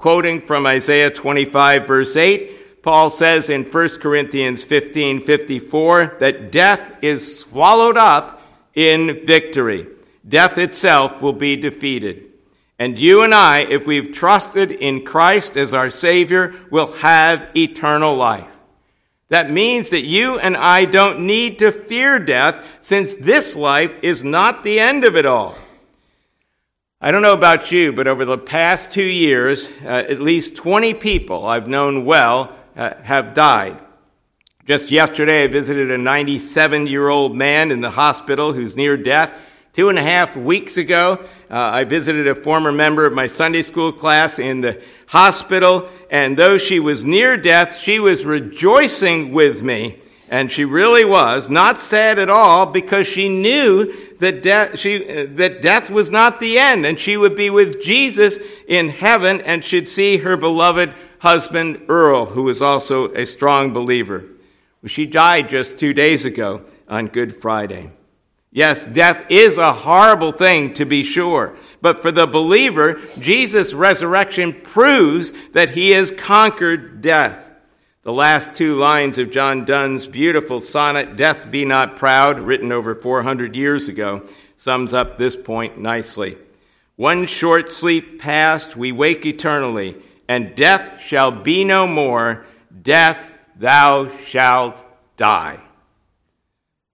Quoting 0.00 0.40
from 0.40 0.66
Isaiah 0.66 1.10
25, 1.10 1.86
verse 1.86 2.16
8, 2.16 2.82
Paul 2.82 3.10
says 3.10 3.50
in 3.50 3.64
1 3.64 3.88
Corinthians 4.00 4.64
15 4.64 5.26
54 5.26 6.16
that 6.20 6.50
death 6.50 6.96
is 7.02 7.38
swallowed 7.38 7.98
up 7.98 8.42
in 8.74 9.26
victory. 9.26 9.88
Death 10.26 10.56
itself 10.56 11.20
will 11.20 11.34
be 11.34 11.54
defeated. 11.54 12.30
And 12.78 12.98
you 12.98 13.22
and 13.22 13.34
I, 13.34 13.58
if 13.58 13.86
we've 13.86 14.10
trusted 14.10 14.70
in 14.70 15.04
Christ 15.04 15.58
as 15.58 15.74
our 15.74 15.90
Savior, 15.90 16.54
will 16.70 16.94
have 16.94 17.50
eternal 17.54 18.16
life. 18.16 18.56
That 19.28 19.50
means 19.50 19.90
that 19.90 20.00
you 20.00 20.38
and 20.38 20.56
I 20.56 20.86
don't 20.86 21.26
need 21.26 21.58
to 21.58 21.72
fear 21.72 22.18
death 22.18 22.66
since 22.80 23.14
this 23.16 23.54
life 23.54 23.94
is 24.00 24.24
not 24.24 24.64
the 24.64 24.80
end 24.80 25.04
of 25.04 25.14
it 25.14 25.26
all. 25.26 25.58
I 27.02 27.12
don't 27.12 27.22
know 27.22 27.32
about 27.32 27.72
you, 27.72 27.94
but 27.94 28.06
over 28.06 28.26
the 28.26 28.36
past 28.36 28.92
two 28.92 29.02
years, 29.02 29.70
uh, 29.82 29.88
at 29.88 30.20
least 30.20 30.54
20 30.54 30.92
people 30.92 31.46
I've 31.46 31.66
known 31.66 32.04
well 32.04 32.54
uh, 32.76 32.92
have 33.04 33.32
died. 33.32 33.78
Just 34.66 34.90
yesterday, 34.90 35.44
I 35.44 35.46
visited 35.46 35.90
a 35.90 35.96
97 35.96 36.86
year 36.86 37.08
old 37.08 37.34
man 37.34 37.70
in 37.70 37.80
the 37.80 37.88
hospital 37.88 38.52
who's 38.52 38.76
near 38.76 38.98
death. 38.98 39.40
Two 39.72 39.88
and 39.88 39.98
a 39.98 40.02
half 40.02 40.36
weeks 40.36 40.76
ago, 40.76 41.24
uh, 41.50 41.54
I 41.54 41.84
visited 41.84 42.28
a 42.28 42.34
former 42.34 42.70
member 42.70 43.06
of 43.06 43.14
my 43.14 43.28
Sunday 43.28 43.62
school 43.62 43.92
class 43.92 44.38
in 44.38 44.60
the 44.60 44.82
hospital, 45.06 45.88
and 46.10 46.36
though 46.36 46.58
she 46.58 46.80
was 46.80 47.02
near 47.02 47.38
death, 47.38 47.78
she 47.78 47.98
was 47.98 48.26
rejoicing 48.26 49.32
with 49.32 49.62
me 49.62 50.02
and 50.30 50.50
she 50.50 50.64
really 50.64 51.04
was 51.04 51.50
not 51.50 51.80
sad 51.80 52.16
at 52.18 52.30
all 52.30 52.64
because 52.64 53.06
she 53.06 53.28
knew 53.28 53.92
that 54.18 54.42
death, 54.42 54.78
she, 54.78 55.04
uh, 55.04 55.26
that 55.30 55.60
death 55.60 55.90
was 55.90 56.10
not 56.10 56.38
the 56.38 56.56
end 56.56 56.86
and 56.86 57.00
she 57.00 57.16
would 57.16 57.34
be 57.34 57.50
with 57.50 57.82
Jesus 57.82 58.38
in 58.68 58.90
heaven 58.90 59.40
and 59.40 59.64
should 59.64 59.88
see 59.88 60.18
her 60.18 60.36
beloved 60.36 60.94
husband 61.18 61.82
Earl, 61.88 62.26
who 62.26 62.44
was 62.44 62.62
also 62.62 63.12
a 63.12 63.26
strong 63.26 63.72
believer. 63.72 64.24
She 64.86 65.04
died 65.04 65.50
just 65.50 65.78
two 65.78 65.92
days 65.92 66.24
ago 66.24 66.62
on 66.88 67.08
Good 67.08 67.36
Friday. 67.36 67.90
Yes, 68.52 68.84
death 68.84 69.24
is 69.28 69.58
a 69.58 69.72
horrible 69.72 70.32
thing 70.32 70.74
to 70.74 70.84
be 70.84 71.02
sure. 71.02 71.56
But 71.80 72.02
for 72.02 72.10
the 72.12 72.26
believer, 72.26 73.00
Jesus' 73.18 73.74
resurrection 73.74 74.52
proves 74.52 75.32
that 75.52 75.70
he 75.70 75.90
has 75.90 76.12
conquered 76.12 77.00
death. 77.00 77.49
The 78.02 78.12
last 78.14 78.54
two 78.54 78.76
lines 78.76 79.18
of 79.18 79.30
John 79.30 79.66
Donne's 79.66 80.06
beautiful 80.06 80.62
sonnet, 80.62 81.16
Death 81.16 81.50
Be 81.50 81.66
Not 81.66 81.96
Proud, 81.96 82.40
written 82.40 82.72
over 82.72 82.94
400 82.94 83.54
years 83.54 83.88
ago, 83.88 84.26
sums 84.56 84.94
up 84.94 85.18
this 85.18 85.36
point 85.36 85.78
nicely. 85.78 86.38
One 86.96 87.26
short 87.26 87.68
sleep 87.68 88.18
past, 88.18 88.74
we 88.74 88.90
wake 88.90 89.26
eternally, 89.26 89.98
and 90.26 90.54
death 90.54 91.02
shall 91.02 91.30
be 91.30 91.62
no 91.62 91.86
more. 91.86 92.46
Death, 92.82 93.30
thou 93.54 94.08
shalt 94.24 94.82
die. 95.18 95.60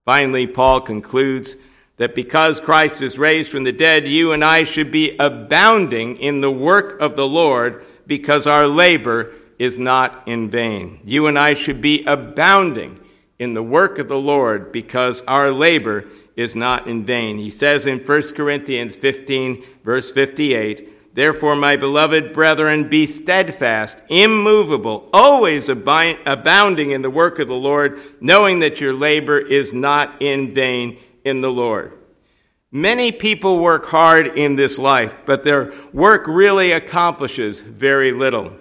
Finally, 0.04 0.48
Paul 0.48 0.80
concludes 0.80 1.54
that 1.98 2.16
because 2.16 2.58
Christ 2.58 3.00
is 3.00 3.16
raised 3.16 3.48
from 3.48 3.62
the 3.62 3.70
dead, 3.70 4.08
you 4.08 4.32
and 4.32 4.44
I 4.44 4.64
should 4.64 4.90
be 4.90 5.16
abounding 5.20 6.16
in 6.16 6.40
the 6.40 6.50
work 6.50 7.00
of 7.00 7.14
the 7.14 7.28
Lord 7.28 7.84
because 8.08 8.48
our 8.48 8.66
labor 8.66 9.32
is 9.58 9.78
not 9.78 10.22
in 10.26 10.50
vain. 10.50 11.00
You 11.04 11.26
and 11.26 11.38
I 11.38 11.54
should 11.54 11.80
be 11.80 12.04
abounding 12.04 12.98
in 13.38 13.54
the 13.54 13.62
work 13.62 13.98
of 13.98 14.08
the 14.08 14.18
Lord 14.18 14.72
because 14.72 15.22
our 15.22 15.50
labor 15.50 16.06
is 16.36 16.54
not 16.54 16.86
in 16.86 17.04
vain. 17.04 17.38
He 17.38 17.50
says 17.50 17.86
in 17.86 18.00
1 18.00 18.22
Corinthians 18.34 18.96
15, 18.96 19.64
verse 19.84 20.10
58, 20.10 21.14
Therefore, 21.14 21.56
my 21.56 21.76
beloved 21.76 22.34
brethren, 22.34 22.90
be 22.90 23.06
steadfast, 23.06 24.02
immovable, 24.10 25.08
always 25.14 25.70
abounding 25.70 26.90
in 26.90 27.00
the 27.00 27.08
work 27.08 27.38
of 27.38 27.48
the 27.48 27.54
Lord, 27.54 27.98
knowing 28.20 28.58
that 28.58 28.82
your 28.82 28.92
labor 28.92 29.38
is 29.38 29.72
not 29.72 30.20
in 30.20 30.52
vain 30.52 30.98
in 31.24 31.40
the 31.40 31.50
Lord. 31.50 31.94
Many 32.70 33.12
people 33.12 33.60
work 33.60 33.86
hard 33.86 34.26
in 34.26 34.56
this 34.56 34.78
life, 34.78 35.16
but 35.24 35.42
their 35.42 35.72
work 35.94 36.26
really 36.26 36.72
accomplishes 36.72 37.62
very 37.62 38.12
little. 38.12 38.52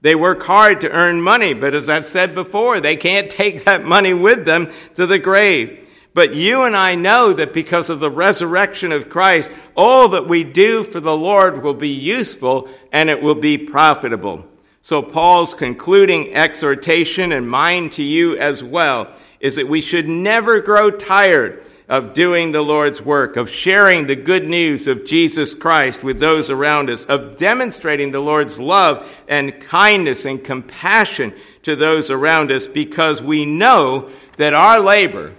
They 0.00 0.14
work 0.14 0.42
hard 0.42 0.82
to 0.82 0.90
earn 0.90 1.20
money, 1.22 1.54
but 1.54 1.74
as 1.74 1.88
I've 1.88 2.06
said 2.06 2.34
before, 2.34 2.80
they 2.80 2.96
can't 2.96 3.30
take 3.30 3.64
that 3.64 3.84
money 3.84 4.14
with 4.14 4.44
them 4.44 4.70
to 4.94 5.06
the 5.06 5.18
grave. 5.18 5.86
But 6.14 6.34
you 6.34 6.62
and 6.62 6.74
I 6.74 6.94
know 6.94 7.34
that 7.34 7.52
because 7.52 7.90
of 7.90 8.00
the 8.00 8.10
resurrection 8.10 8.90
of 8.90 9.10
Christ, 9.10 9.50
all 9.76 10.08
that 10.08 10.26
we 10.26 10.44
do 10.44 10.82
for 10.82 10.98
the 10.98 11.16
Lord 11.16 11.62
will 11.62 11.74
be 11.74 11.90
useful 11.90 12.70
and 12.90 13.10
it 13.10 13.22
will 13.22 13.34
be 13.34 13.58
profitable. 13.58 14.46
So 14.80 15.02
Paul's 15.02 15.52
concluding 15.52 16.34
exhortation 16.34 17.32
and 17.32 17.50
mine 17.50 17.90
to 17.90 18.02
you 18.02 18.36
as 18.38 18.64
well 18.64 19.12
is 19.40 19.56
that 19.56 19.68
we 19.68 19.80
should 19.80 20.08
never 20.08 20.60
grow 20.60 20.90
tired 20.90 21.64
of 21.88 22.14
doing 22.14 22.50
the 22.50 22.62
Lord's 22.62 23.00
work, 23.00 23.36
of 23.36 23.48
sharing 23.48 24.06
the 24.06 24.16
good 24.16 24.44
news 24.44 24.88
of 24.88 25.06
Jesus 25.06 25.54
Christ 25.54 26.02
with 26.02 26.18
those 26.18 26.50
around 26.50 26.90
us, 26.90 27.04
of 27.04 27.36
demonstrating 27.36 28.10
the 28.10 28.20
Lord's 28.20 28.58
love 28.58 29.08
and 29.28 29.60
kindness 29.60 30.24
and 30.24 30.42
compassion 30.42 31.32
to 31.62 31.76
those 31.76 32.10
around 32.10 32.50
us 32.50 32.66
because 32.66 33.22
we 33.22 33.44
know 33.44 34.10
that 34.36 34.52
our 34.52 34.80
labor 34.80 35.32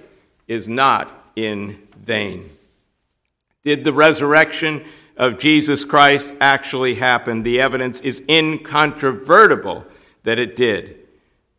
is 0.48 0.70
not 0.70 1.14
in 1.36 1.86
vain. 1.98 2.50
Did 3.64 3.84
the 3.84 3.94
resurrection 3.94 4.86
of 5.18 5.40
Jesus 5.40 5.84
Christ 5.84 6.34
actually 6.40 6.96
happen? 6.96 7.44
The 7.44 7.60
evidence 7.60 8.00
is 8.00 8.24
incontrovertible 8.30 9.86
that 10.24 10.40
it 10.40 10.56
did. 10.56 10.96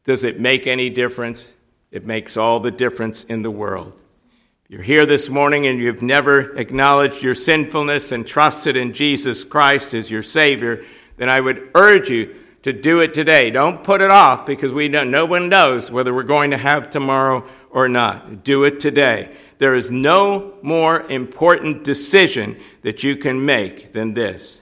Does 0.04 0.24
it 0.24 0.40
make 0.40 0.66
any 0.66 0.88
difference? 0.88 1.52
It 1.90 2.06
makes 2.06 2.38
all 2.38 2.60
the 2.60 2.70
difference 2.70 3.24
in 3.24 3.42
the 3.42 3.50
world 3.50 4.00
you're 4.70 4.82
here 4.82 5.06
this 5.06 5.30
morning 5.30 5.66
and 5.66 5.78
you've 5.78 6.02
never 6.02 6.54
acknowledged 6.58 7.22
your 7.22 7.34
sinfulness 7.34 8.12
and 8.12 8.26
trusted 8.26 8.76
in 8.76 8.92
Jesus 8.92 9.42
Christ 9.42 9.94
as 9.94 10.10
your 10.10 10.22
Savior, 10.22 10.84
then 11.16 11.30
I 11.30 11.40
would 11.40 11.70
urge 11.74 12.10
you 12.10 12.36
to 12.64 12.74
do 12.74 13.00
it 13.00 13.14
today. 13.14 13.48
Don't 13.48 13.82
put 13.82 14.02
it 14.02 14.10
off 14.10 14.44
because 14.44 14.70
we 14.70 14.88
know, 14.88 15.04
no 15.04 15.24
one 15.24 15.48
knows 15.48 15.90
whether 15.90 16.12
we're 16.12 16.22
going 16.22 16.50
to 16.50 16.58
have 16.58 16.90
tomorrow 16.90 17.48
or 17.70 17.88
not. 17.88 18.44
Do 18.44 18.64
it 18.64 18.78
today. 18.78 19.34
There 19.56 19.74
is 19.74 19.90
no 19.90 20.58
more 20.60 21.00
important 21.10 21.82
decision 21.82 22.60
that 22.82 23.02
you 23.02 23.16
can 23.16 23.46
make 23.46 23.94
than 23.94 24.12
this. 24.12 24.60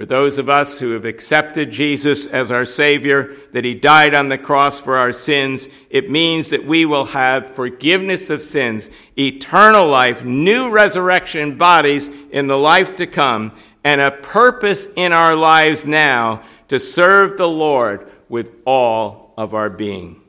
For 0.00 0.06
those 0.06 0.38
of 0.38 0.48
us 0.48 0.78
who 0.78 0.92
have 0.92 1.04
accepted 1.04 1.70
Jesus 1.70 2.26
as 2.26 2.50
our 2.50 2.64
Savior, 2.64 3.36
that 3.52 3.66
He 3.66 3.74
died 3.74 4.14
on 4.14 4.30
the 4.30 4.38
cross 4.38 4.80
for 4.80 4.96
our 4.96 5.12
sins, 5.12 5.68
it 5.90 6.08
means 6.08 6.48
that 6.48 6.64
we 6.64 6.86
will 6.86 7.04
have 7.04 7.54
forgiveness 7.54 8.30
of 8.30 8.40
sins, 8.40 8.88
eternal 9.18 9.86
life, 9.86 10.24
new 10.24 10.70
resurrection 10.70 11.58
bodies 11.58 12.08
in 12.30 12.46
the 12.46 12.56
life 12.56 12.96
to 12.96 13.06
come, 13.06 13.52
and 13.84 14.00
a 14.00 14.10
purpose 14.10 14.88
in 14.96 15.12
our 15.12 15.36
lives 15.36 15.84
now 15.84 16.44
to 16.68 16.80
serve 16.80 17.36
the 17.36 17.46
Lord 17.46 18.10
with 18.30 18.52
all 18.64 19.34
of 19.36 19.52
our 19.52 19.68
being. 19.68 20.22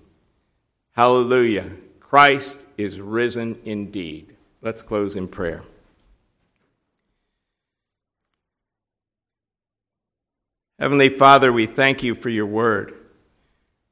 Hallelujah. 0.97 1.71
Christ 2.01 2.65
is 2.77 2.99
risen 2.99 3.57
indeed. 3.63 4.35
Let's 4.61 4.81
close 4.81 5.15
in 5.15 5.29
prayer. 5.29 5.63
Heavenly 10.81 11.09
Father, 11.09 11.53
we 11.53 11.67
thank 11.67 12.01
you 12.01 12.15
for 12.15 12.29
your 12.29 12.47
word. 12.47 12.95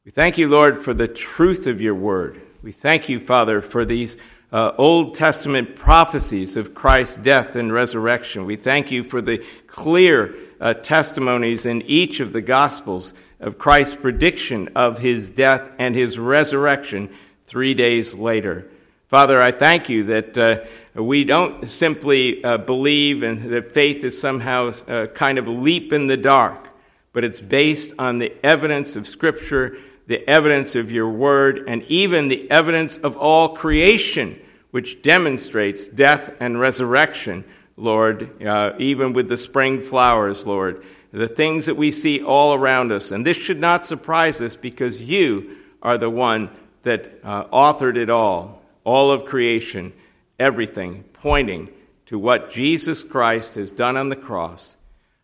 We 0.05 0.09
thank 0.09 0.39
you, 0.39 0.47
Lord, 0.47 0.83
for 0.83 0.91
the 0.91 1.07
truth 1.07 1.67
of 1.67 1.83
your 1.83 1.93
word. 1.93 2.41
We 2.63 2.71
thank 2.71 3.07
you, 3.07 3.19
Father, 3.19 3.61
for 3.61 3.85
these 3.85 4.17
uh, 4.51 4.71
Old 4.75 5.13
Testament 5.13 5.75
prophecies 5.75 6.57
of 6.57 6.73
Christ's 6.73 7.17
death 7.17 7.55
and 7.55 7.71
resurrection. 7.71 8.43
We 8.43 8.55
thank 8.55 8.89
you 8.89 9.03
for 9.03 9.21
the 9.21 9.45
clear 9.67 10.33
uh, 10.59 10.73
testimonies 10.73 11.67
in 11.67 11.83
each 11.83 12.21
of 12.21 12.33
the 12.33 12.41
Gospels 12.41 13.13
of 13.39 13.59
Christ's 13.59 13.95
prediction 13.95 14.69
of 14.75 14.97
his 14.97 15.29
death 15.29 15.69
and 15.77 15.93
his 15.93 16.17
resurrection 16.17 17.11
three 17.45 17.75
days 17.75 18.15
later. 18.15 18.67
Father, 19.07 19.39
I 19.39 19.51
thank 19.51 19.89
you 19.89 20.05
that 20.05 20.35
uh, 20.39 20.65
we 20.99 21.23
don't 21.23 21.69
simply 21.69 22.43
uh, 22.43 22.57
believe 22.57 23.21
and 23.21 23.41
that 23.41 23.73
faith 23.75 24.03
is 24.03 24.19
somehow 24.19 24.71
a 24.87 25.03
uh, 25.03 25.07
kind 25.07 25.37
of 25.37 25.47
leap 25.47 25.93
in 25.93 26.07
the 26.07 26.17
dark 26.17 26.68
but 27.13 27.23
it's 27.23 27.39
based 27.39 27.93
on 27.97 28.19
the 28.19 28.33
evidence 28.45 28.95
of 28.95 29.07
Scripture, 29.07 29.77
the 30.07 30.27
evidence 30.27 30.75
of 30.75 30.91
your 30.91 31.09
word, 31.09 31.63
and 31.67 31.83
even 31.83 32.27
the 32.27 32.49
evidence 32.49 32.97
of 32.97 33.17
all 33.17 33.55
creation, 33.55 34.39
which 34.71 35.01
demonstrates 35.01 35.87
death 35.87 36.33
and 36.39 36.59
resurrection, 36.59 37.43
Lord, 37.77 38.43
uh, 38.45 38.73
even 38.77 39.13
with 39.13 39.29
the 39.29 39.37
spring 39.37 39.81
flowers, 39.81 40.45
Lord, 40.45 40.83
the 41.11 41.27
things 41.27 41.65
that 41.65 41.75
we 41.75 41.91
see 41.91 42.21
all 42.21 42.53
around 42.53 42.91
us. 42.91 43.11
And 43.11 43.25
this 43.25 43.37
should 43.37 43.59
not 43.59 43.85
surprise 43.85 44.41
us 44.41 44.55
because 44.55 45.01
you 45.01 45.57
are 45.81 45.97
the 45.97 46.09
one 46.09 46.49
that 46.83 47.19
uh, 47.23 47.45
authored 47.45 47.97
it 47.97 48.09
all, 48.09 48.61
all 48.83 49.11
of 49.11 49.25
creation, 49.25 49.93
everything 50.37 51.03
pointing 51.13 51.69
to 52.05 52.19
what 52.19 52.51
Jesus 52.51 53.03
Christ 53.03 53.55
has 53.55 53.71
done 53.71 53.97
on 53.97 54.09
the 54.09 54.15
cross 54.15 54.75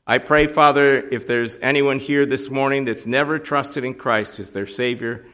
I 0.07 0.19
pray, 0.19 0.45
Father, 0.45 0.99
if 1.09 1.25
there's 1.25 1.57
anyone 1.63 1.97
here 1.97 2.27
this 2.27 2.51
morning 2.51 2.85
that's 2.85 3.07
never 3.07 3.39
trusted 3.39 3.83
in 3.83 3.95
Christ 3.95 4.39
as 4.39 4.51
their 4.51 4.67
Savior, 4.67 5.25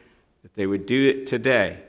that 0.42 0.54
they 0.54 0.66
would 0.66 0.86
do 0.86 1.10
it 1.10 1.26
today 1.26 1.82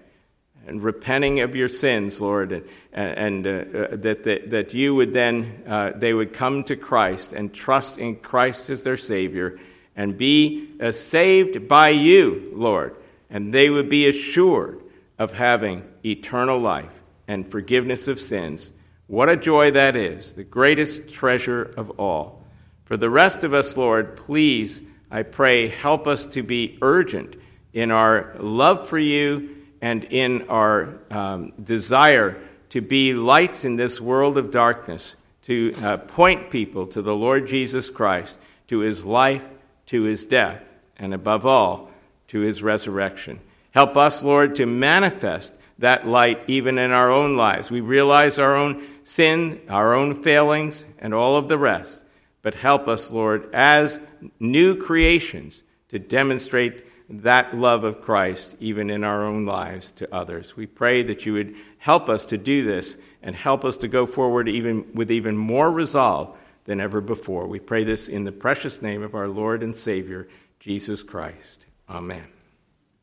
and 0.67 0.83
repenting 0.83 1.39
of 1.39 1.55
your 1.55 1.69
sins, 1.69 2.19
Lord, 2.19 2.51
and, 2.51 2.65
and 2.91 3.47
uh, 3.47 3.49
uh, 3.49 3.95
that, 3.95 4.23
that, 4.25 4.49
that 4.49 4.73
you 4.73 4.95
would 4.95 5.13
then, 5.13 5.63
uh, 5.65 5.91
they 5.95 6.13
would 6.13 6.33
come 6.33 6.65
to 6.65 6.75
Christ 6.75 7.31
and 7.31 7.53
trust 7.53 7.97
in 7.97 8.17
Christ 8.17 8.69
as 8.69 8.83
their 8.83 8.97
Savior 8.97 9.59
and 9.95 10.17
be 10.17 10.69
uh, 10.81 10.91
saved 10.91 11.69
by 11.69 11.87
you, 11.87 12.51
Lord, 12.53 12.97
and 13.29 13.53
they 13.53 13.69
would 13.69 13.87
be 13.87 14.09
assured 14.09 14.81
of 15.17 15.31
having 15.31 15.87
eternal 16.05 16.59
life 16.59 17.01
and 17.29 17.47
forgiveness 17.47 18.09
of 18.09 18.19
sins. 18.19 18.73
What 19.07 19.29
a 19.29 19.37
joy 19.37 19.71
that 19.71 19.95
is, 19.95 20.33
the 20.33 20.43
greatest 20.43 21.07
treasure 21.07 21.63
of 21.77 21.89
all. 21.91 22.42
For 22.85 22.97
the 22.97 23.09
rest 23.09 23.43
of 23.43 23.53
us, 23.53 23.77
Lord, 23.77 24.15
please, 24.15 24.81
I 25.09 25.23
pray, 25.23 25.69
help 25.69 26.07
us 26.07 26.25
to 26.25 26.43
be 26.43 26.77
urgent 26.81 27.35
in 27.71 27.91
our 27.91 28.35
love 28.39 28.87
for 28.87 28.99
you 28.99 29.55
and 29.81 30.03
in 30.05 30.49
our 30.49 30.99
um, 31.09 31.49
desire 31.61 32.41
to 32.69 32.81
be 32.81 33.13
lights 33.13 33.65
in 33.65 33.75
this 33.75 34.01
world 34.01 34.37
of 34.37 34.51
darkness, 34.51 35.15
to 35.43 35.73
uh, 35.81 35.97
point 35.97 36.49
people 36.49 36.87
to 36.87 37.01
the 37.01 37.15
Lord 37.15 37.47
Jesus 37.47 37.89
Christ, 37.89 38.37
to 38.67 38.79
his 38.79 39.05
life, 39.05 39.45
to 39.87 40.03
his 40.03 40.25
death, 40.25 40.73
and 40.97 41.13
above 41.13 41.45
all, 41.45 41.91
to 42.29 42.39
his 42.39 42.63
resurrection. 42.63 43.39
Help 43.71 43.95
us, 43.95 44.23
Lord, 44.23 44.55
to 44.55 44.65
manifest 44.65 45.57
that 45.79 46.07
light 46.07 46.43
even 46.47 46.77
in 46.77 46.91
our 46.91 47.11
own 47.11 47.37
lives. 47.37 47.69
We 47.69 47.81
realize 47.81 48.39
our 48.39 48.55
own 48.55 48.83
sin, 49.03 49.61
our 49.69 49.93
own 49.93 50.21
failings, 50.21 50.85
and 50.99 51.13
all 51.13 51.35
of 51.35 51.47
the 51.47 51.57
rest 51.57 52.02
but 52.43 52.53
help 52.53 52.87
us, 52.87 53.09
Lord, 53.09 53.49
as 53.53 53.99
new 54.39 54.75
creations 54.75 55.63
to 55.89 55.97
demonstrate 55.97 56.83
that 57.09 57.57
love 57.57 57.83
of 57.83 58.01
Christ 58.01 58.55
even 58.59 58.89
in 58.89 59.03
our 59.03 59.23
own 59.23 59.45
lives 59.45 59.91
to 59.91 60.13
others. 60.13 60.55
We 60.55 60.67
pray 60.67 61.03
that 61.03 61.25
you 61.25 61.33
would 61.33 61.55
help 61.77 62.09
us 62.09 62.23
to 62.25 62.37
do 62.37 62.63
this 62.63 62.97
and 63.21 63.35
help 63.35 63.65
us 63.65 63.77
to 63.77 63.87
go 63.87 64.05
forward 64.05 64.47
even 64.47 64.85
with 64.93 65.11
even 65.11 65.37
more 65.37 65.71
resolve 65.71 66.37
than 66.65 66.79
ever 66.79 67.01
before. 67.01 67.47
We 67.47 67.59
pray 67.59 67.83
this 67.83 68.07
in 68.09 68.23
the 68.23 68.31
precious 68.31 68.81
name 68.81 69.03
of 69.03 69.15
our 69.15 69.27
Lord 69.27 69.63
and 69.63 69.75
Savior, 69.75 70.27
Jesus 70.59 71.03
Christ. 71.03 71.65
Amen. 71.89 72.32